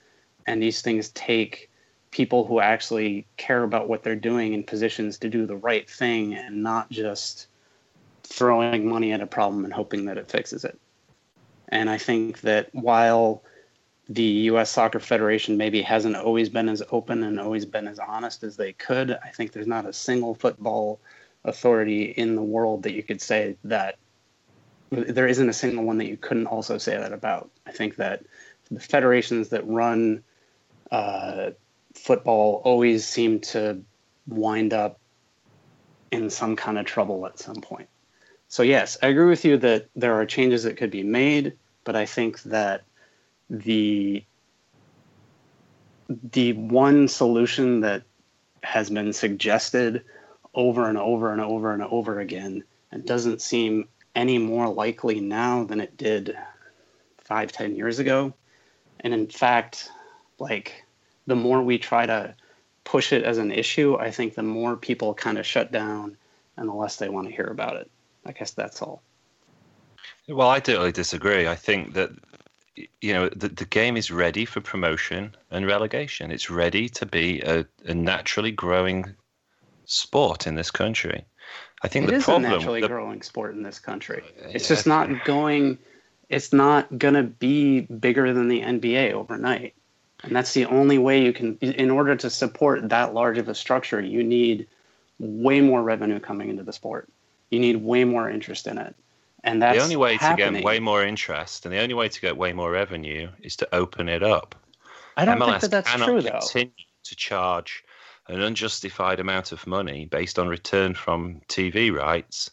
[0.45, 1.69] and these things take
[2.11, 6.33] people who actually care about what they're doing in positions to do the right thing
[6.33, 7.47] and not just
[8.23, 10.79] throwing money at a problem and hoping that it fixes it.
[11.69, 13.43] And I think that while
[14.07, 14.71] the U.S.
[14.71, 18.73] Soccer Federation maybe hasn't always been as open and always been as honest as they
[18.73, 20.99] could, I think there's not a single football
[21.43, 23.97] authority in the world that you could say that
[24.91, 27.49] there isn't a single one that you couldn't also say that about.
[27.65, 28.23] I think that
[28.71, 30.23] the federations that run
[30.91, 31.51] uh,
[31.93, 33.81] football always seem to
[34.27, 34.99] wind up
[36.11, 37.87] in some kind of trouble at some point.
[38.47, 41.95] So yes, I agree with you that there are changes that could be made, but
[41.95, 42.83] I think that
[43.49, 44.23] the
[46.31, 48.01] the one solution that
[48.63, 50.03] has been suggested
[50.59, 55.63] over and over and over and over again and doesn't seem any more likely now
[55.63, 56.37] than it did
[57.23, 58.33] five, ten years ago.
[58.99, 59.89] And in fact,
[60.37, 60.83] like
[61.27, 62.35] the more we try to
[62.83, 66.17] push it as an issue, I think the more people kind of shut down
[66.57, 67.89] and the less they want to hear about it.
[68.25, 69.01] I guess that's all.
[70.27, 71.47] Well, I totally disagree.
[71.47, 72.09] I think that
[72.99, 76.31] you know the, the game is ready for promotion and relegation.
[76.31, 79.15] It's ready to be a, a naturally growing
[79.89, 81.25] sport in this country.
[81.81, 84.21] I think it the is problem a naturally the- growing sport in this country.
[84.43, 84.75] Uh, it's Yeah.
[84.75, 85.77] just not going.
[86.29, 89.73] It's not gonna be bigger than the NBA overnight,
[90.23, 91.57] and that's the only way you can.
[91.61, 94.67] In order to support that large of a structure, you need
[95.19, 97.09] way more revenue coming into the sport.
[97.49, 98.95] You need way more interest in it,
[99.43, 102.21] and that's the only way to get way more interest and the only way to
[102.21, 104.53] get way more revenue is to open it up.
[105.17, 106.39] I don't MLS think that that's cannot true though.
[106.39, 106.71] continue
[107.05, 107.83] to charge
[108.29, 112.51] an unjustified amount of money based on return from TV rights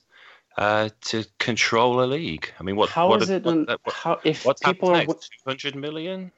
[0.57, 2.51] uh, to control a league.
[2.59, 2.89] I mean, what?
[2.89, 3.45] How what, is it?
[3.45, 5.05] what- what- how if what's people are?
[5.05, 5.15] Two
[5.47, 6.33] hundred million?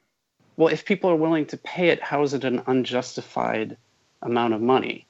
[0.57, 3.77] well, if people are willing to pay it, how is it an unjustified
[4.21, 5.07] amount of money?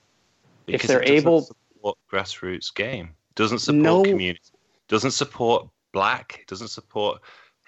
[0.68, 4.42] If Because they're it doesn't able- support grassroots game, doesn't support No- community,
[4.88, 7.20] doesn't support black, doesn't support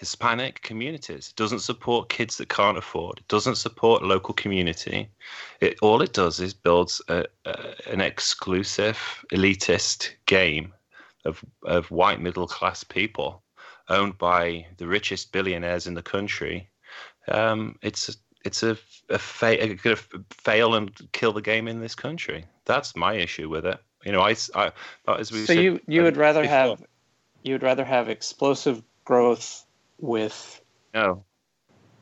[0.01, 5.07] Hispanic communities, It doesn't support kids that can't afford, it doesn't support local community.
[5.59, 8.97] It all it does is builds a, a, an exclusive
[9.31, 10.73] elitist game
[11.23, 13.43] of of white middle class people
[13.89, 16.67] owned by the richest billionaires in the country.
[17.27, 18.75] Um, it's it's a,
[19.09, 19.97] a, fa- a gonna
[20.31, 22.45] fail and kill the game in this country.
[22.65, 23.79] That's my issue with it.
[24.03, 24.71] You know, I, I
[25.19, 26.83] as we so said you you would rather before, have
[27.43, 29.63] you would rather have explosive growth
[30.01, 30.61] with
[30.93, 31.23] no.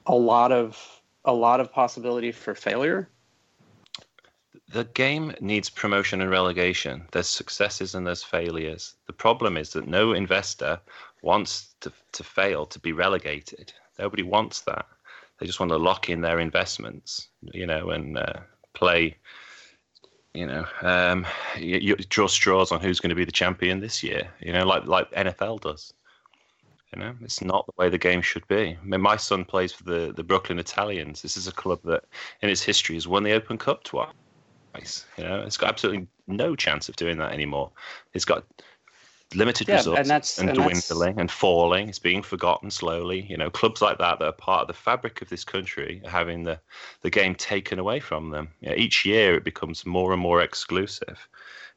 [0.08, 3.10] a lot of a lot of possibility for failure.
[4.72, 7.06] The game needs promotion and relegation.
[7.12, 8.96] There's successes and there's failures.
[9.08, 10.80] The problem is that no investor
[11.22, 13.74] wants to, to fail to be relegated.
[13.98, 14.86] Nobody wants that.
[15.40, 18.34] They just want to lock in their investments, you know, and uh,
[18.74, 19.18] play,
[20.34, 21.26] you know, um,
[21.58, 24.66] you, you draw straws on who's going to be the champion this year, you know,
[24.66, 25.94] like like NFL does.
[26.96, 28.76] You know, it's not the way the game should be.
[28.82, 31.22] I mean, my son plays for the, the Brooklyn Italians.
[31.22, 32.04] This is a club that,
[32.42, 35.06] in its history, has won the Open Cup twice.
[35.18, 37.72] You know, it's got absolutely no chance of doing that anymore.
[38.14, 38.44] It's got
[39.36, 41.90] limited Yeah, and that's- and, and that's- dwindling and falling.
[41.90, 43.22] It's being forgotten slowly.
[43.30, 46.10] You know, clubs like that that are part of the fabric of this country are
[46.10, 46.60] having the,
[47.02, 48.50] the game taken away from them.
[48.62, 51.28] You know, each year it becomes more and more exclusive.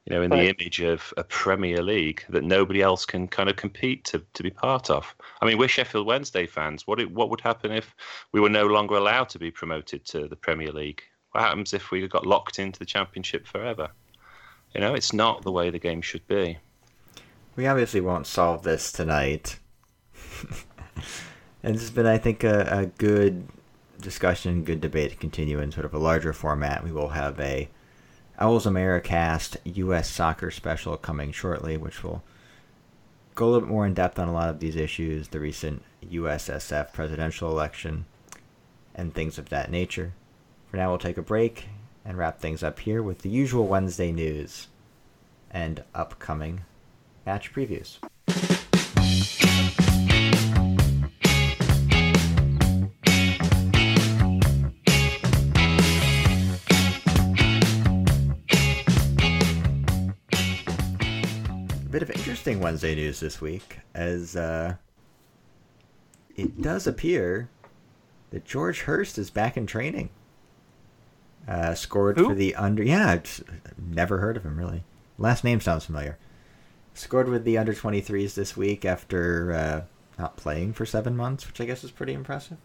[0.07, 3.48] You know, in But- the image of a Premier League that nobody else can kind
[3.48, 5.14] of compete to, to be part of.
[5.40, 6.86] I mean, we're Sheffield Wednesday fans.
[6.86, 7.94] What it, what would happen if
[8.32, 11.03] we were no longer allowed to be promoted to the Premier League?
[11.30, 13.90] What happens if we got locked into the Championship forever?
[14.74, 16.59] You know, it's not the way the game should be.
[17.55, 19.59] We obviously won't solve this tonight.
[21.62, 23.46] and this has been, I think, a, a good
[24.00, 26.82] discussion, good debate to continue in sort of a larger format.
[26.82, 27.68] We will have a
[28.43, 30.11] Owls Americast U.S.
[30.11, 32.24] soccer special coming shortly, which will
[33.36, 35.84] go a little bit more in depth on a lot of these issues, the recent
[36.11, 38.05] USSF presidential election,
[38.97, 40.14] and things of that nature.
[40.68, 41.68] For now, we'll take a break
[42.05, 44.66] and wrap things up here with the usual Wednesday news
[45.49, 46.62] and upcoming
[47.24, 47.99] match previews.
[62.43, 64.74] Interesting Wednesday news this week, as uh,
[66.34, 67.49] it does appear
[68.30, 70.11] that George Hirst is back in training.
[71.47, 72.30] Uh, scored Who?
[72.30, 72.82] for the under.
[72.82, 73.45] Yeah, I've
[73.78, 74.82] never heard of him really.
[75.18, 76.18] Last name sounds familiar.
[76.95, 79.82] scored with the under 23s this week after uh,
[80.18, 82.59] not playing for seven months, which I guess is pretty impressive.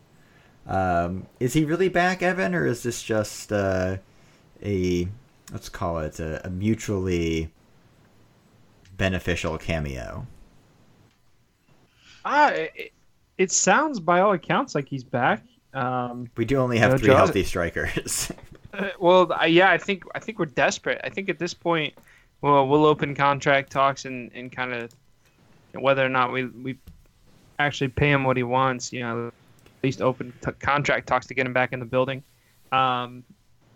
[0.66, 3.98] Um, is he really back, Evan, or is this just uh,
[4.66, 5.08] a
[5.52, 7.52] let's call it a, a mutually
[8.98, 10.26] beneficial cameo?
[12.26, 12.92] Ah, it,
[13.38, 15.44] it sounds by all accounts like he's back.
[15.74, 18.32] Um, We do only have No, three Jaws- healthy strikers.
[18.74, 21.00] Uh, well, I- yeah, I think I think we're desperate.
[21.04, 21.94] I think at this point,
[22.42, 24.92] well, we'll open contract talks and, and kind of
[25.72, 26.78] whether or not we we
[27.60, 28.92] actually pay him what he wants.
[28.92, 29.34] You know, at
[29.84, 32.22] least open t- contract talks to get him back in the building.
[32.74, 33.24] Um,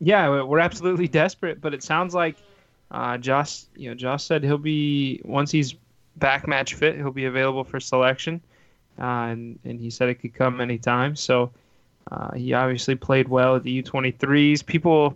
[0.01, 1.61] yeah, we're absolutely desperate.
[1.61, 2.35] But it sounds like
[2.91, 5.75] uh, Jos, you know, Jos said he'll be once he's
[6.17, 8.41] back match fit, he'll be available for selection,
[8.99, 11.15] uh, and and he said it could come anytime.
[11.15, 11.51] So.
[12.11, 14.65] Uh, he obviously played well at the U23s.
[14.65, 15.15] People,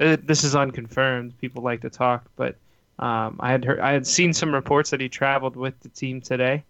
[0.00, 1.38] uh, this is unconfirmed.
[1.38, 2.56] People like to talk, but
[2.98, 6.20] um, I had heard, I had seen some reports that he traveled with the team
[6.20, 6.64] today,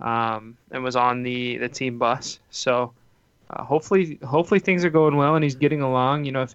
[0.00, 2.40] um, and was on the the team bus.
[2.50, 2.92] So
[3.50, 6.24] uh, hopefully, hopefully things are going well and he's getting along.
[6.24, 6.54] You know, if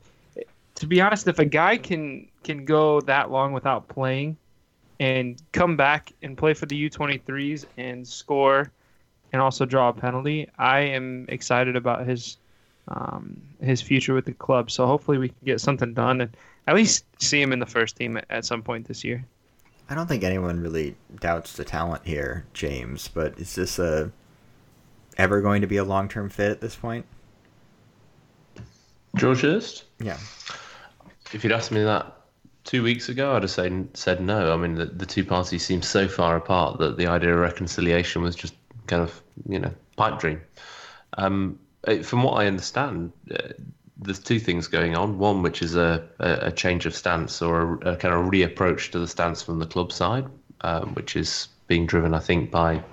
[0.76, 4.38] to be honest, if a guy can can go that long without playing
[5.00, 8.72] and come back and play for the U23s and score
[9.32, 12.38] and also draw a penalty, I am excited about his
[12.90, 14.70] um, his future with the club.
[14.70, 16.36] So hopefully we can get something done and
[16.68, 19.26] at least see him in the first team at, at some point this year.
[19.90, 23.08] I don't think anyone really doubts the talent here, James.
[23.08, 24.12] But is this a
[25.18, 27.06] ever going to be a long term fit at this point?
[29.16, 29.86] George Hirst?
[30.00, 30.18] Yeah.
[31.32, 32.23] If you'd asked me that
[32.64, 34.54] two weeks ago, I'd have said, said no.
[34.54, 38.22] I mean, the, the two parties seem so far apart that the idea of reconciliation
[38.22, 38.56] was just
[38.88, 40.42] kind of, you know, pipe dream.
[41.18, 41.60] Um,
[42.04, 43.50] from what I understand, uh,
[43.98, 45.20] there's two things going on.
[45.20, 48.92] One, which is a, a, a change of stance or a, a kind of reapproach
[48.92, 50.26] to the stance from the club side,
[50.62, 52.84] um, which is being driven, I think, by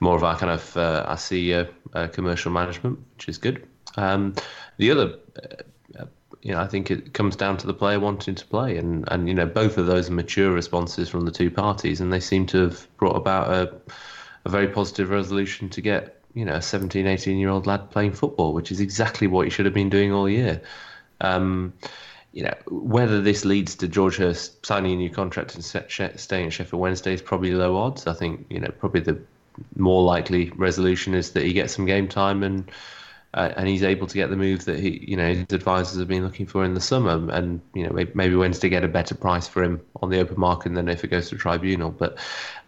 [0.00, 3.66] more of our kind of uh, our CEO uh, commercial management, which is good.
[3.96, 4.34] Um,
[4.76, 5.18] the other,
[5.98, 6.04] uh,
[6.42, 9.28] you know, I think it comes down to the player wanting to play, and and
[9.28, 12.46] you know, both of those are mature responses from the two parties, and they seem
[12.46, 13.74] to have brought about a
[14.44, 18.12] a very positive resolution to get you know a 17, 18 year old lad playing
[18.12, 20.60] football, which is exactly what he should have been doing all year.
[21.20, 21.72] Um,
[22.32, 26.52] you know, whether this leads to George Hirst signing a new contract and staying at
[26.52, 28.06] Sheffield Wednesday is probably low odds.
[28.06, 29.18] I think you know probably the
[29.76, 32.70] more likely resolution is that he gets some game time and
[33.34, 36.08] uh, and he's able to get the move that he you know his advisors have
[36.08, 39.14] been looking for in the summer and you know maybe, maybe Wednesday get a better
[39.14, 41.90] price for him on the open market than if it goes to tribunal.
[41.90, 42.18] But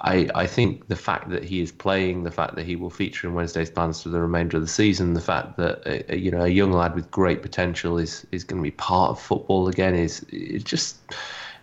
[0.00, 3.26] I I think the fact that he is playing, the fact that he will feature
[3.26, 6.42] in Wednesday's plans for the remainder of the season, the fact that uh, you know
[6.42, 9.94] a young lad with great potential is is going to be part of football again
[9.94, 10.98] is it's just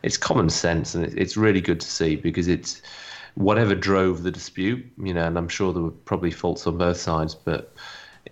[0.01, 2.81] it's common sense and it's really good to see because it's
[3.35, 6.97] whatever drove the dispute, you know, and I'm sure there were probably faults on both
[6.97, 7.71] sides, but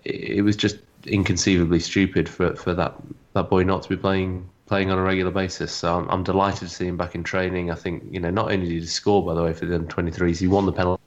[0.04, 2.94] it, was just inconceivably stupid for for that
[3.34, 5.72] that boy not to be playing playing on a regular basis.
[5.72, 7.70] So I'm, I'm delighted to see him back in training.
[7.70, 9.88] I think you know not only did he score by the way for the under
[9.88, 11.00] 23s, he won the penalty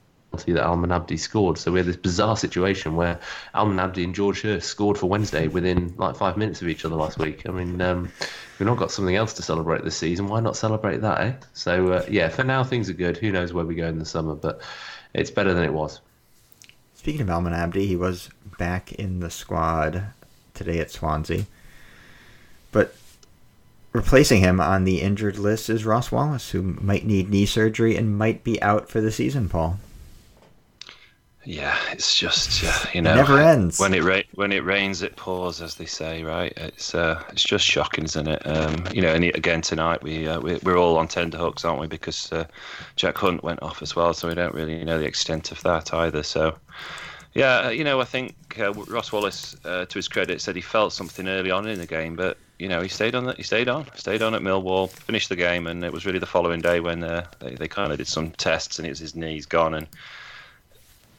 [0.47, 1.57] that Almen Abdi scored.
[1.57, 3.19] So we had this bizarre situation where
[3.55, 6.95] Almen Abdi and George Hirst scored for Wednesday within like five minutes of each other
[6.95, 7.47] last week.
[7.47, 8.11] I mean, um,
[8.57, 10.27] we've not got something else to celebrate this season.
[10.27, 11.33] Why not celebrate that, eh?
[11.53, 13.17] So uh, yeah, for now things are good.
[13.17, 14.61] Who knows where we go in the summer, but
[15.13, 15.99] it's better than it was.
[17.09, 18.29] Speaking of Almen Abdi, he was
[18.59, 20.13] back in the squad
[20.53, 21.47] today at Swansea.
[22.71, 22.95] But
[23.93, 28.15] replacing him on the injured list is Ross Wallace, who might need knee surgery and
[28.15, 29.79] might be out for the season, Paul.
[31.49, 33.79] Yeah, it's just uh, you know it never ends.
[33.79, 36.53] When it ra- when it rains, it pours, as they say, right?
[36.55, 38.45] It's uh, it's just shocking, isn't it?
[38.45, 41.81] Um, you know, and again tonight we, uh, we we're all on tender hooks, aren't
[41.81, 41.87] we?
[41.87, 42.45] Because uh,
[42.97, 45.91] Jack Hunt went off as well, so we don't really know the extent of that
[45.91, 46.21] either.
[46.21, 46.55] So.
[47.33, 50.63] Yeah, uh, you know, I think uh, Ross Wallace, uh, to his credit, said he
[50.63, 53.25] felt something early on in the game, but you know, he stayed on.
[53.25, 53.85] The, he stayed on.
[53.95, 57.03] Stayed on at Millwall, finished the game, and it was really the following day when
[57.03, 59.87] uh, they, they kind of did some tests, and it was his knees gone, and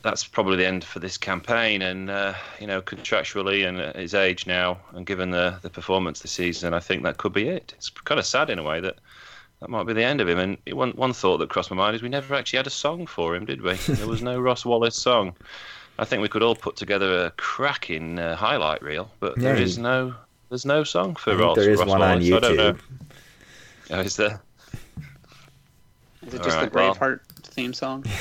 [0.03, 1.83] that's probably the end for this campaign.
[1.83, 6.21] And uh, you know, contractually and at his age now, and given the the performance
[6.21, 7.73] this season, I think that could be it.
[7.77, 8.97] It's kind of sad in a way that
[9.61, 10.39] that might be the end of him.
[10.39, 13.07] And one one thought that crossed my mind is we never actually had a song
[13.07, 13.75] for him, did we?
[13.89, 15.35] there was no Ross Wallace song.
[15.99, 19.57] I think we could all put together a cracking uh, highlight reel, but Yeah, there
[19.59, 20.15] you- is no
[20.49, 21.57] there's no song for I think Ross.
[21.57, 22.33] there is Ross one on Wallace.
[22.33, 22.73] I don't know.
[22.73, 22.81] YouTube.
[23.93, 24.41] Oh, is there?
[26.27, 26.95] Is it just Alright, the well.
[26.95, 28.05] Braveheart theme song?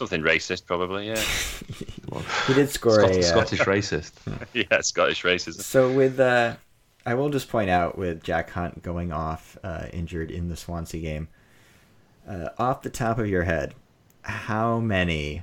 [0.00, 1.08] Something racist, probably.
[1.08, 1.22] Yeah,
[2.46, 3.18] He did score Scot- a.
[3.18, 4.12] uh, Scottish racist.
[4.54, 5.60] yeah, Scottish racism.
[5.60, 6.56] So with uh,
[7.04, 11.02] I will just point out with Jack Hunt going off uh, injured in the Swansea
[11.02, 11.28] game,
[12.26, 13.74] uh, off the top of your head,
[14.22, 15.42] how many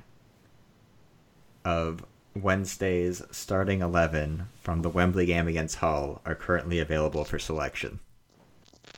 [1.64, 2.04] of
[2.34, 8.00] Wednesday's starting 11 from the Wembley game against Hull are currently available for selection?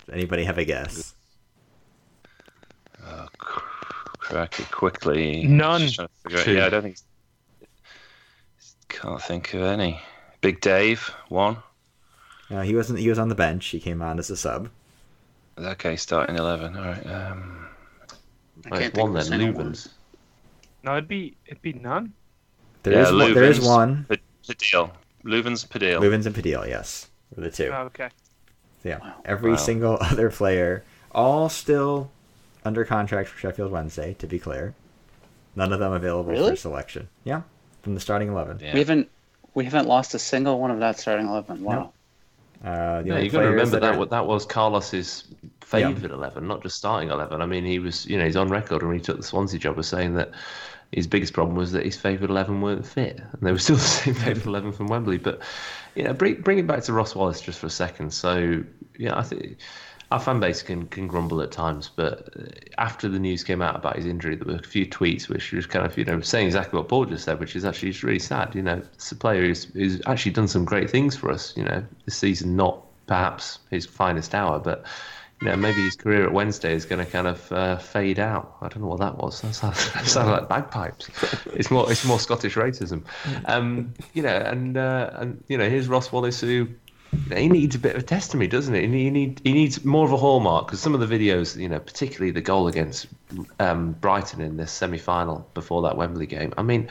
[0.05, 1.15] Does anybody have a guess?
[3.05, 3.27] Oh,
[4.29, 5.43] cr- crack it quickly.
[5.45, 5.81] None.
[5.81, 6.53] Just trying to figure out- Two.
[6.53, 6.97] Yeah, I don't think.
[8.87, 10.01] Can't think of any.
[10.41, 11.57] Big Dave, one.
[12.49, 12.99] Uh, he wasn't.
[12.99, 13.67] He was on the bench.
[13.67, 14.69] He came on as a sub.
[15.57, 16.75] Okay, starting 11.
[16.77, 17.05] All right.
[17.05, 17.67] Um,
[18.65, 19.89] I can't it's think one of a then, Loovens.
[20.83, 22.13] No, it'd be it'd be none.
[22.83, 24.05] There Yeah, is one, there is one.
[24.09, 24.17] P-
[24.47, 24.91] Pudil.
[25.25, 25.99] Loovens Pudil.
[25.99, 27.69] Loovens and Pudil, yes, were the two.
[27.73, 28.09] Oh, okay.
[28.85, 29.15] Yeah, Wow.
[29.25, 29.57] every Wow.
[29.57, 32.09] single other player, all still
[32.65, 34.15] under contract for Sheffield Wednesday.
[34.19, 34.73] To be clear,
[35.55, 36.51] none of them available Really?
[36.51, 37.07] for selection.
[37.23, 37.41] Yeah,
[37.83, 38.59] from the starting eleven.
[38.61, 38.73] Yeah.
[38.73, 39.09] We haven't
[39.53, 41.63] we haven't lost a single one of that starting eleven.
[41.63, 41.93] Wow.
[42.63, 45.23] Uh, the Yeah, only you got to remember that are- that was Carlos's
[45.61, 47.41] favourite eleven, not just starting eleven.
[47.41, 49.79] I mean, he was you know he's on record when he took the Swansea job
[49.79, 50.31] as saying that
[50.91, 53.81] his biggest problem was that his favourite eleven weren't fit, and they were still the
[53.81, 55.17] same favourite eleven from Wembley.
[55.17, 55.39] But
[55.95, 58.11] you know, bring bring it back to Ross Wallace just for a second.
[58.11, 58.63] So
[58.97, 59.57] yeah, I think
[60.11, 62.45] our fan base can can grumble at times, but uh,
[62.77, 65.67] after the news came out about his injury, there were a few tweets which was
[65.67, 68.19] kind of you know saying exactly what Paul just said, which is actually just really
[68.19, 68.55] sad.
[68.55, 71.55] You know, it's a player who's, who's actually done some great things for us.
[71.55, 74.83] You know, this season not perhaps his finest hour, but
[75.41, 78.57] you know maybe his career at Wednesday is going to kind of uh, fade out.
[78.61, 79.41] I don't know what that was.
[79.41, 81.09] That sounded, that sounded like bagpipes.
[81.53, 83.03] It's more it's more Scottish racism.
[83.45, 86.67] Um, you know, and uh, and you know here's Ross Wallace who.
[87.35, 88.81] He needs a bit of a testimony, doesn't he?
[88.81, 91.79] He, need, he needs more of a hallmark because some of the videos, you know,
[91.79, 93.07] particularly the goal against
[93.59, 96.53] um, Brighton in this semi-final before that Wembley game.
[96.57, 96.89] I mean,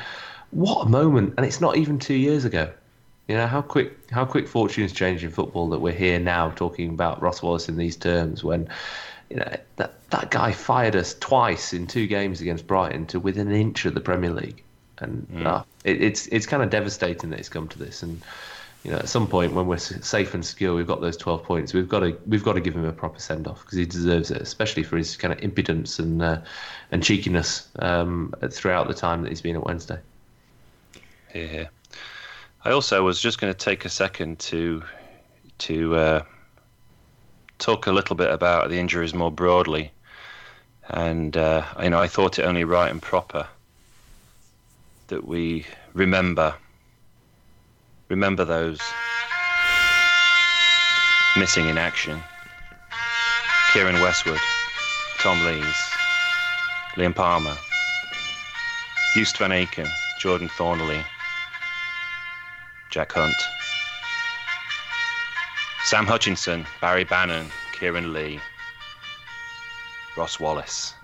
[0.51, 1.35] what a moment!
[1.37, 2.71] And it's not even two years ago.
[3.29, 6.89] You know how quick how quick fortunes change in football that we're here now talking
[6.89, 8.69] about Ross Wallace in these terms when
[9.29, 13.49] you know that that guy fired us twice in two games against Brighton to within
[13.49, 14.63] an inch of the Premier League,
[14.99, 18.03] and uh, it, it's it's kind of devastating that it's come to this.
[18.03, 18.23] And
[18.89, 21.75] you know at some point when we're safe and secure, we've got those twelve points.
[21.75, 24.31] We've got to we've got to give him a proper send off because he deserves
[24.31, 26.41] it, especially for his kind of impudence and uh,
[26.91, 29.99] and cheekiness um, throughout the time that he's been at Wednesday.
[31.31, 31.69] Here.
[32.65, 34.83] I also was just going to take a second to
[35.59, 36.23] to uh,
[37.59, 39.93] talk a little bit about the injuries more broadly,
[40.89, 43.47] and uh, you know I thought it only right and proper
[45.09, 46.55] that we remember
[48.09, 48.81] remember those
[51.37, 52.19] missing in action:
[53.73, 54.41] Kieran Westwood,
[55.19, 55.77] Tom Lees,
[56.97, 57.57] Liam Palmer,
[59.15, 59.89] Joost Van Aken,
[60.19, 61.05] Jordan Thorniley.
[62.91, 63.35] Jack Hunt.
[65.85, 67.47] Sam Hutchinson, Barry Bannon,
[67.79, 68.41] Kieran Lee,
[70.17, 70.95] Ross Wallace,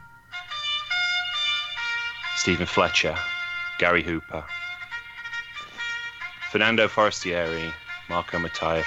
[2.37, 3.17] Stephen Fletcher,
[3.79, 4.45] Gary Hooper,
[6.55, 7.75] Fernando Forestieri,
[8.09, 8.87] Marco Matias,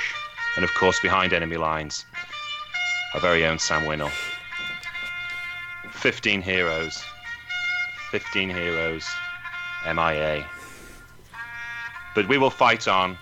[0.56, 2.06] and of course behind enemy lines,
[3.14, 4.10] our very own Sam Winnall.
[5.92, 7.04] 15 heroes.
[8.10, 9.06] 15 heroes.
[9.86, 10.46] MIA.
[12.16, 13.18] But we will fight on,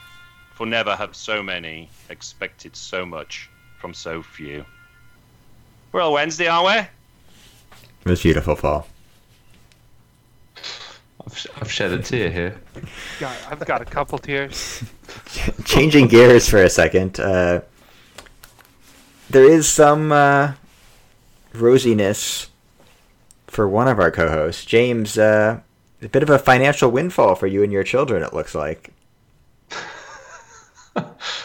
[0.53, 4.63] for never have so many expected so much from so few.
[5.91, 6.87] We're all Wednesday, aren't we?
[8.05, 8.85] It was beautiful, Paul.
[11.25, 12.61] I've, sh- I've shed a tear here.
[13.19, 14.83] God, I've got a couple tears.
[15.65, 17.61] Changing gears for a second, uh,
[19.29, 20.53] there is some uh,
[21.53, 22.47] rosiness
[23.47, 25.17] for one of our co-hosts, James.
[25.17, 25.61] Uh,
[26.01, 28.21] a bit of a financial windfall for you and your children.
[28.21, 28.91] It looks like.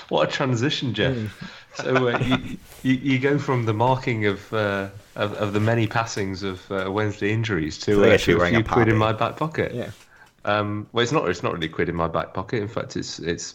[0.09, 1.60] What a transition, Jeff.
[1.75, 5.87] So uh, you, you you go from the marking of uh, of, of the many
[5.87, 9.37] passings of uh, Wednesday injuries to, uh, to a few a quid in my back
[9.37, 9.75] pocket.
[9.75, 9.91] Yeah.
[10.45, 11.29] Um, well, it's not.
[11.29, 12.62] It's not really quid in my back pocket.
[12.62, 13.55] In fact, it's it's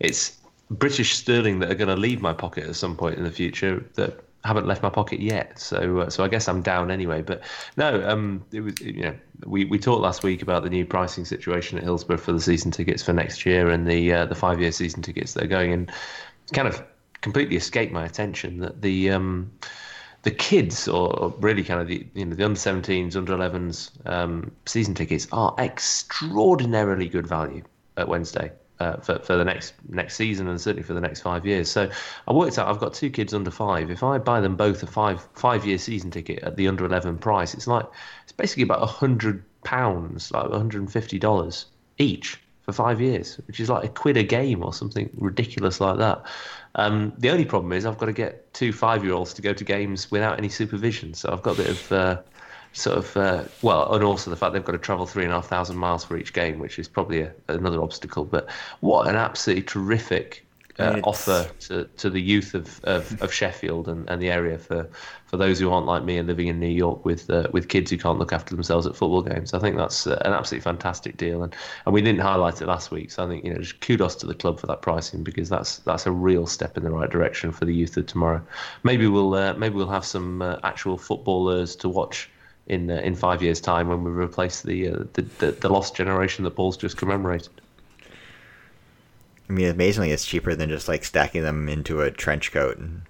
[0.00, 0.38] it's
[0.70, 3.84] British sterling that are going to leave my pocket at some point in the future
[3.94, 5.58] that haven't left my pocket yet.
[5.58, 7.22] So uh, so I guess I'm down anyway.
[7.22, 7.42] But
[7.76, 9.14] no, um, it was you know
[9.46, 12.70] we, we talked last week about the new pricing situation at Hillsborough for the season
[12.70, 15.72] tickets for next year and the uh, the five year season tickets that are going
[15.72, 15.90] and
[16.52, 16.82] kind of
[17.24, 19.50] completely escaped my attention that the um,
[20.22, 23.90] the kids, or or really kind of the you know the under 17s, under 11s
[24.06, 27.62] um, season tickets are extraordinarily good value
[27.96, 31.46] at Wednesday uh, for for the next next season and certainly for the next five
[31.46, 31.70] years.
[31.70, 31.90] So
[32.28, 33.90] I worked out I've got two kids under five.
[33.90, 37.16] If I buy them both a five five year season ticket at the under 11
[37.18, 37.86] price, it's like
[38.22, 41.66] it's basically about a hundred pounds, like 150 dollars
[41.96, 45.98] each for five years, which is like a quid a game or something ridiculous like
[45.98, 46.22] that.
[46.74, 50.10] Um, the only problem is I've got to get two five-year-olds to go to games
[50.10, 52.20] without any supervision, so I've got a bit of uh,
[52.72, 55.36] sort of uh, well, and also the fact they've got to travel three and a
[55.36, 58.24] half thousand miles for each game, which is probably a, another obstacle.
[58.24, 58.48] But
[58.80, 60.44] what an absolutely terrific
[60.78, 64.88] uh, offer to, to the youth of, of, of Sheffield and, and the area for,
[65.34, 67.90] for those who aren't like me and living in New York with uh, with kids
[67.90, 69.52] who can't look after themselves at football games.
[69.52, 71.52] I think that's uh, an absolutely fantastic deal, and,
[71.84, 73.10] and we didn't highlight it last week.
[73.10, 75.78] So I think you know just kudos to the club for that pricing because that's
[75.78, 78.40] that's a real step in the right direction for the youth of tomorrow.
[78.84, 82.30] Maybe we'll uh, maybe we'll have some uh, actual footballers to watch.
[82.66, 85.94] In, uh, in five years' time, when we replace the, uh, the, the the lost
[85.94, 87.60] generation that Paul's just commemorated.
[89.50, 93.02] I mean, amazingly, it's cheaper than just like stacking them into a trench coat and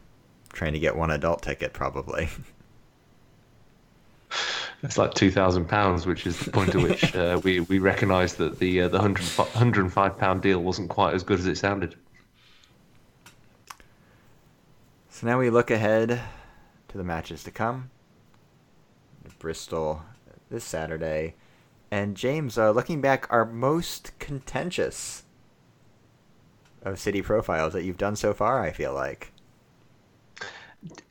[0.54, 2.28] trying to get one adult ticket, probably.
[4.82, 8.36] It's like two thousand pounds, which is the point at which uh, we we recognised
[8.38, 11.46] that the uh, the hundred hundred and five pound deal wasn't quite as good as
[11.46, 11.94] it sounded.
[15.08, 16.20] So now we look ahead
[16.88, 17.90] to the matches to come.
[19.38, 20.02] Bristol
[20.50, 21.34] this Saturday.
[21.90, 25.24] And James, uh, looking back, our most contentious
[26.82, 29.33] of city profiles that you've done so far, I feel like.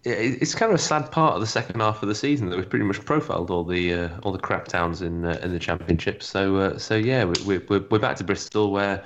[0.04, 2.58] It- It's kind of a sad part of the second half of the season that
[2.58, 5.60] we've pretty much profiled all the uh, all the crap towns in uh, in the
[5.60, 6.22] championship.
[6.24, 9.04] So uh, so yeah, we, we, we're we're back to Bristol where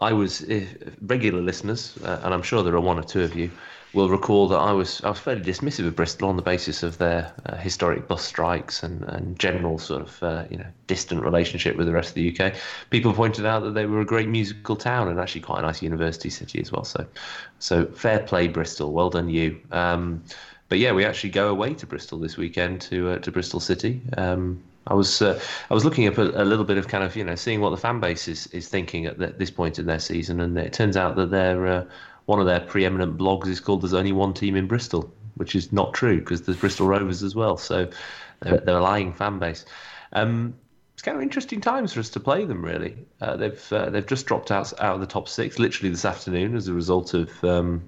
[0.00, 0.64] I was uh,
[1.06, 3.50] regular listeners, uh, and I'm sure there are one or two of you
[3.96, 6.98] will recall that I was I was fairly dismissive of Bristol on the basis of
[6.98, 11.76] their uh, historic bus strikes and, and general sort of uh, you know distant relationship
[11.76, 12.54] with the rest of the UK.
[12.90, 15.82] People pointed out that they were a great musical town and actually quite a nice
[15.82, 16.84] university city as well.
[16.84, 17.06] So
[17.58, 19.58] so fair play Bristol, well done you.
[19.72, 20.22] Um,
[20.68, 24.02] but yeah, we actually go away to Bristol this weekend to uh, to Bristol City.
[24.18, 25.40] Um, I was uh,
[25.70, 27.70] I was looking up a, a little bit of kind of you know seeing what
[27.70, 30.72] the fan base is, is thinking at th this point in their season, and it
[30.72, 31.84] turns out that they're uh,
[32.26, 35.72] one of their preeminent blogs is called "There's only one team in Bristol," which is
[35.72, 37.56] not true because there's Bristol Rovers as well.
[37.56, 37.88] So
[38.40, 39.64] they're, they're a lying fan base.
[40.12, 40.54] Um,
[40.94, 42.64] it's kind of interesting times for us to play them.
[42.64, 46.04] Really, uh, they've uh, they've just dropped out out of the top six literally this
[46.04, 47.82] afternoon as a result of um,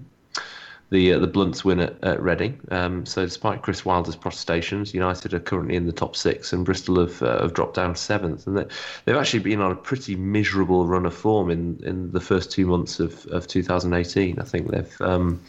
[0.90, 2.60] the uh, the Blunts win at, at Reading.
[2.70, 7.00] Um, so despite Chris Wilder's protestations, United are currently in the top six, and Bristol
[7.00, 8.46] have uh, have dropped down seventh.
[8.46, 8.64] And they,
[9.04, 12.66] they've actually been on a pretty miserable run of form in, in the first two
[12.66, 14.38] months of, of 2018.
[14.38, 15.42] I think they've um,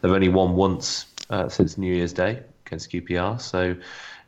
[0.00, 3.40] they've only won once uh, since New Year's Day against QPR.
[3.40, 3.76] So.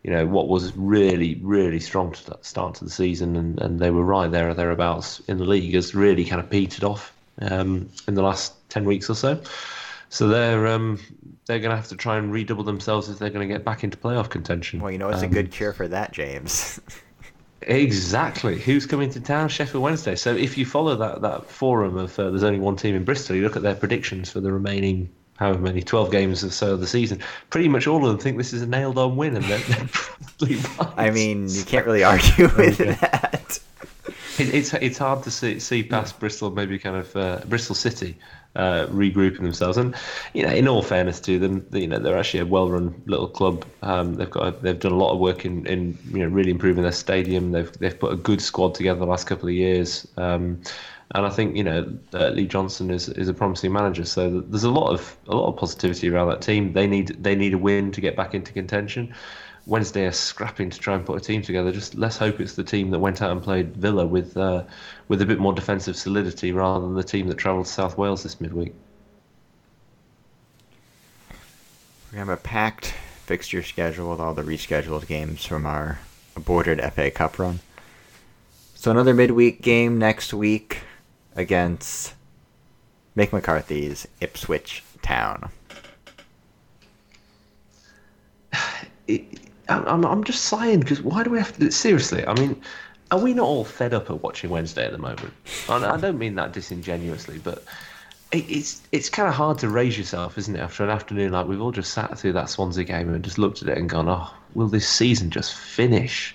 [0.03, 3.91] You know what was really, really strong to start to the season, and, and they
[3.91, 7.89] were right there or thereabouts in the league, has really kind of petered off um,
[8.07, 9.41] in the last ten weeks or so.
[10.17, 10.99] So they're um,
[11.45, 13.85] they're going to have to try and redouble themselves if they're going to get back
[13.85, 14.81] into playoff contention.
[14.81, 16.81] Well, you know, it's a Um, good cure for that, James.
[17.61, 18.59] Exactly.
[18.59, 19.51] Who's coming to town?
[19.51, 20.15] Sheffield Wednesday.
[20.17, 23.37] So if you follow that that forum of uh, there's only one team in Bristol,
[23.37, 26.81] you look at their predictions for the remaining however many 12 games or so of
[26.81, 27.21] the season.
[27.51, 29.89] Pretty much all of them think this is a nailed on win, and they're, they're
[29.93, 30.95] probably right.
[30.97, 33.59] I mean, you can't really argue with that.
[34.39, 38.17] It, it's it's hard to see see past Bristol, maybe kind of uh, Bristol City
[38.57, 39.77] uh, regrouping themselves.
[39.77, 39.95] And
[40.33, 43.65] you know, in all fairness to them, you know, they're actually a well-run little club.
[43.83, 46.51] Um, they've got a, they've done a lot of work in, in you know really
[46.51, 47.53] improving their stadium.
[47.53, 50.07] They've they've put a good squad together the last couple of years.
[50.17, 50.63] Um,
[51.15, 54.05] and I think you know uh, Lee Johnson is, is a promising manager.
[54.05, 56.73] So there's a lot of a lot of positivity around that team.
[56.73, 59.15] They need they need a win to get back into contention.
[59.67, 61.73] Wednesday are scrapping to try and put a team together.
[61.73, 64.63] Just let's hope it's the team that went out and played Villa with uh,
[65.09, 68.23] with a bit more defensive solidity rather than the team that travelled to South Wales
[68.23, 68.73] this midweek.
[72.13, 72.95] We have a packed
[73.25, 75.99] fixture schedule with all the rescheduled games from our
[76.37, 77.59] aborted FA Cup run.
[78.75, 80.83] So another midweek game next week
[81.35, 82.15] against
[83.17, 85.51] Mick McCarthy's Ipswich Town.
[89.09, 91.71] It, I'm, I'm just sighing because why do we have to?
[91.71, 92.61] Seriously, I mean,
[93.11, 95.33] are we not all fed up of watching Wednesday at the moment?
[95.69, 97.65] I don't mean that disingenuously, but
[98.33, 100.61] it, it's it's kind of hard to raise yourself, isn't it?
[100.61, 103.63] After an afternoon like we've all just sat through that Swansea game and just looked
[103.63, 106.35] at it and gone, oh, will this season just finish?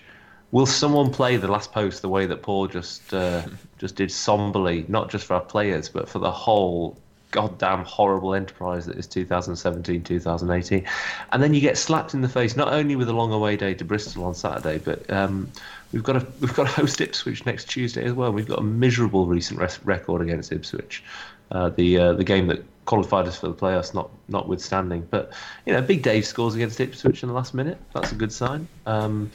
[0.52, 3.44] Will someone play the last post the way that Paul just uh,
[3.78, 6.98] just did somberly, not just for our players, but for the whole
[7.32, 10.86] goddamn horrible enterprise that is 2017 2018
[11.32, 13.74] and then you get slapped in the face not only with a long away day
[13.74, 15.49] to Bristol on Saturday but um,
[15.91, 18.32] we've got a we've got to host Ipswich next Tuesday as well.
[18.32, 21.03] We've got a miserable recent res- record against Ipswich.
[21.52, 25.08] Uh, the uh, the game that qualified us for the playoffs not notwithstanding.
[25.10, 25.32] But
[25.66, 27.78] you know Big Dave scores against Ipswich in the last minute.
[27.94, 28.68] That's a good sign.
[28.86, 29.32] Um,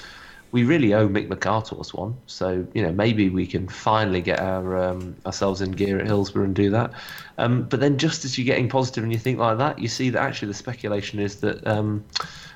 [0.56, 2.16] we really owe Mick McCarthy's one.
[2.26, 6.44] So you know maybe we can finally get our um, ourselves in gear at Hillsborough
[6.44, 6.92] and do that.
[7.36, 10.08] Um, but then just as you're getting positive and you think like that, you see
[10.08, 12.02] that actually the speculation is that um,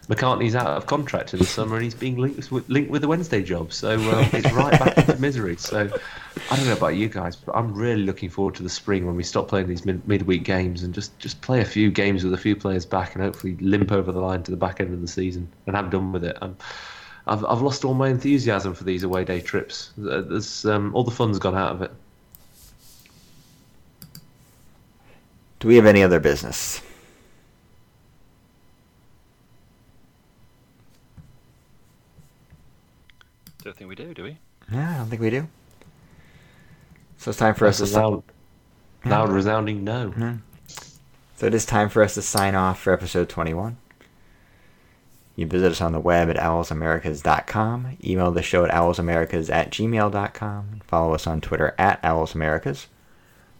[0.08, 3.08] McCarthy's out of contract in the summer and he's being linked with, linked with the
[3.08, 3.70] Wednesday job.
[3.70, 5.56] So um, it's right back into misery.
[5.56, 5.90] So
[6.50, 9.14] I don't know about you guys, but I'm really looking forward to the spring when
[9.14, 12.32] we stop playing these mid- midweek games and just, just play a few games with
[12.32, 15.02] a few players back and hopefully limp over the line to the back end of
[15.02, 16.38] the season and have done with it.
[16.40, 16.48] i
[17.26, 19.92] I've, I've lost all my enthusiasm for these away day trips.
[19.96, 21.92] There's, um, all the fun's gone out of it.
[25.60, 26.80] Do we have any other business?
[33.62, 34.38] Don't think we do, do we?
[34.72, 35.46] Yeah, I don't think we do.
[37.18, 38.22] So it's time for us to That's a si- loud,
[39.04, 40.10] loud resounding no.
[40.10, 40.40] Mhm.
[41.36, 43.76] So it is time for us to sign off for episode 21.
[45.40, 49.70] You can visit us on the web at owlsamericas.com, email the show at owlsamericas at
[49.70, 52.88] gmail.com, follow us on Twitter at owlsamericas.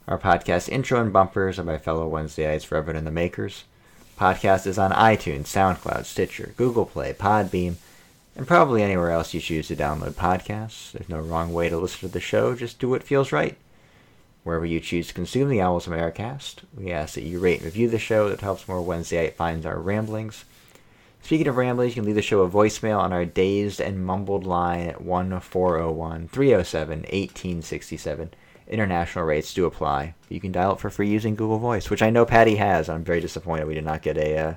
[0.07, 3.65] Our podcast intro and bumpers are by fellow Wednesdayites Reverend and the Makers.
[4.19, 7.77] Podcast is on iTunes, SoundCloud, Stitcher, Google Play, Podbean,
[8.37, 10.93] and probably anywhere else you choose to download podcasts.
[10.93, 13.57] There's no wrong way to listen to the show, just do what feels right.
[14.45, 17.89] Wherever you choose to consume the Owls Americast, we ask that you rate and review
[17.89, 18.29] the show.
[18.29, 20.45] That helps more Wednesdayite find our ramblings.
[21.23, 24.45] Speaking of ramblings, you can leave the show a voicemail on our dazed and mumbled
[24.45, 28.35] line at 1401 307 1867.
[28.67, 30.15] International rates do apply.
[30.29, 32.89] You can dial it for free using Google Voice, which I know Patty has.
[32.89, 34.55] I'm very disappointed we did not get a uh,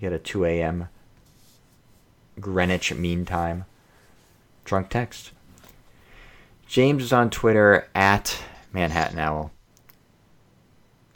[0.00, 0.88] get a 2 a.m.
[2.40, 3.64] Greenwich Mean Time
[4.64, 5.32] drunk text.
[6.66, 8.38] James is on Twitter at
[8.72, 9.50] Manhattan Owl.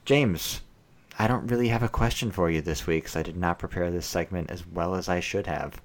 [0.05, 0.61] James,
[1.19, 3.91] I don't really have a question for you this week because I did not prepare
[3.91, 5.81] this segment as well as I should have.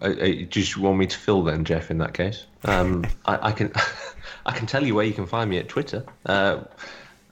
[0.00, 1.90] I, I, do you want me to fill then, Jeff?
[1.90, 3.72] In that case, um, I, I can
[4.46, 6.62] I can tell you where you can find me at Twitter, uh,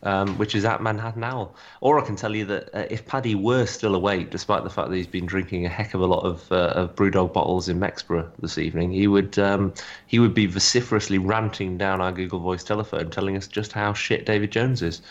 [0.02, 1.54] um, which is at Manhattan Owl.
[1.80, 4.90] Or I can tell you that uh, if Paddy were still awake, despite the fact
[4.90, 7.78] that he's been drinking a heck of a lot of, uh, of BrewDog bottles in
[7.78, 9.72] Mexborough this evening, he would um,
[10.06, 14.26] he would be vociferously ranting down our Google Voice telephone, telling us just how shit
[14.26, 15.02] David Jones is.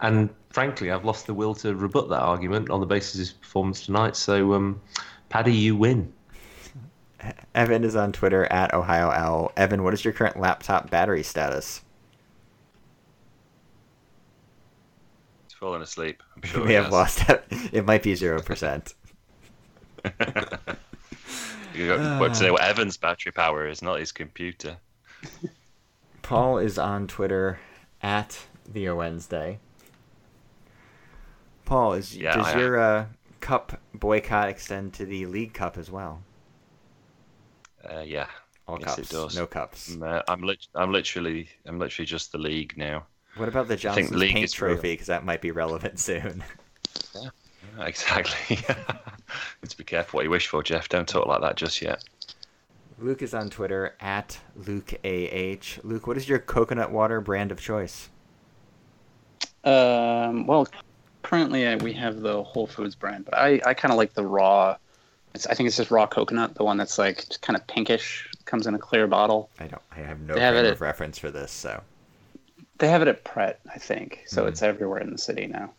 [0.00, 3.32] And frankly, I've lost the will to rebut that argument on the basis of his
[3.32, 4.16] performance tonight.
[4.16, 4.80] So, um,
[5.28, 6.12] Paddy, you win.
[7.54, 9.52] Evan is on Twitter at Ohio Owl.
[9.56, 11.82] Evan, what is your current laptop battery status?
[15.60, 16.22] Fallen asleep.
[16.34, 16.64] I'm sure.
[16.66, 16.92] we have has.
[16.92, 17.44] lost it.
[17.72, 18.94] It might be zero percent.
[21.72, 24.76] You got what to say what Evan's battery power is, not his computer.
[26.22, 27.60] Paul is on Twitter
[28.02, 29.60] at the Wednesday.
[31.64, 33.06] Paul, is Yeah, does I- your uh,
[33.38, 36.22] cup boycott extend to the League Cup as well?
[37.88, 38.26] Uh, yeah.
[38.66, 39.94] All Yes, cups, no cups.
[39.94, 43.06] I'm, uh, I'm, lit- I'm literally, I'm literally just the league now.
[43.36, 44.52] What about the I think Johnstone's league Paint is.
[44.52, 44.92] Trophy?
[44.92, 46.42] Because that might be relevant soon.
[47.78, 48.58] Exactly.
[49.62, 50.88] Let's be careful what you wish for, Jeff.
[50.88, 52.04] Don't talk like that just yet.
[52.98, 55.80] Luke is on Twitter at Luke AH.
[55.82, 58.10] Luke, what is your coconut water brand of choice?
[59.64, 60.68] Um, well,
[61.22, 64.26] currently uh, we have the Whole Foods brand, but I, I kind of like the
[64.26, 64.76] raw.
[65.34, 68.28] It's, I think it's just raw coconut, the one that's like just kind of pinkish,
[68.44, 69.48] comes in a clear bottle.
[69.58, 69.82] I don't.
[69.92, 71.82] I have no frame of reference for this, so
[72.80, 74.48] They have it at Pret, I think, so Mhm.
[74.48, 75.70] it's everywhere in the city now.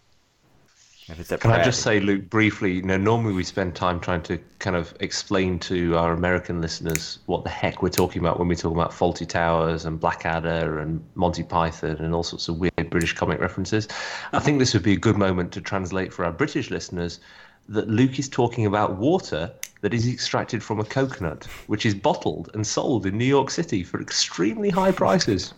[1.10, 2.74] if it's at Can I just say, Luke, briefly?
[2.74, 7.20] You know, normally we spend time trying to kind of explain to our American listeners
[7.26, 11.04] what the heck we're talking about when we talk about Fawlty Towers and Blackadder and
[11.16, 13.90] Monty Python and all sorts of weird British comic references.
[14.32, 17.20] I think this would be a good moment to translate for our British listeners
[17.68, 19.52] that Luke is talking about water
[19.82, 23.84] that is extracted from a coconut, which is bottled and sold in New York City
[23.84, 25.54] for extremely high prices.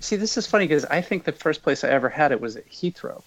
[0.00, 2.56] See, this is funny because I think the first place I ever had it was
[2.56, 3.22] at Heathrow.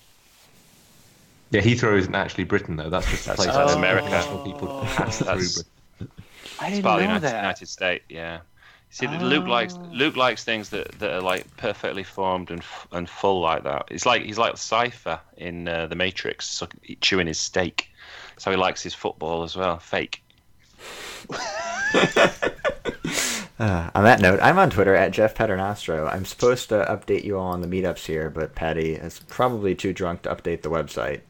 [1.51, 2.89] Yeah, Heathrow isn't actually Britain, though.
[2.89, 4.07] That's just a place that's where America.
[4.07, 5.69] international people pass through That's- Britain.
[6.59, 7.35] I It's didn't part of the know United, that.
[7.41, 8.39] United States, yeah.
[8.89, 9.89] See, Luke likes Oh.
[9.91, 13.85] Luke likes things that, that are like perfectly formed and f- and full like that.
[13.89, 17.89] It's like he's like Cypher in uh, the Matrix, suck, chewing his steak.
[18.37, 20.23] So he likes his football as well, fake.
[23.59, 26.11] Uh, on that note, I'm on Twitter at Jeff Paternostro.
[26.11, 29.93] I'm supposed to update you all on the meetups here, but Patty is probably too
[29.93, 31.21] drunk to update the website.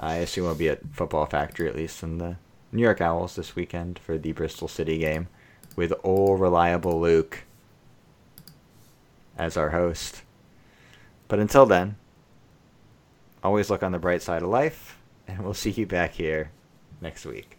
[0.00, 2.36] I assume I'll be at Football Factory at least in the
[2.72, 5.28] New York Owls this weekend for the Bristol City game
[5.76, 7.44] with old reliable Luke
[9.36, 10.22] as our host.
[11.28, 11.96] But until then,
[13.44, 14.98] always look on the bright side of life,
[15.28, 16.50] and we'll see you back here
[17.00, 17.56] next week.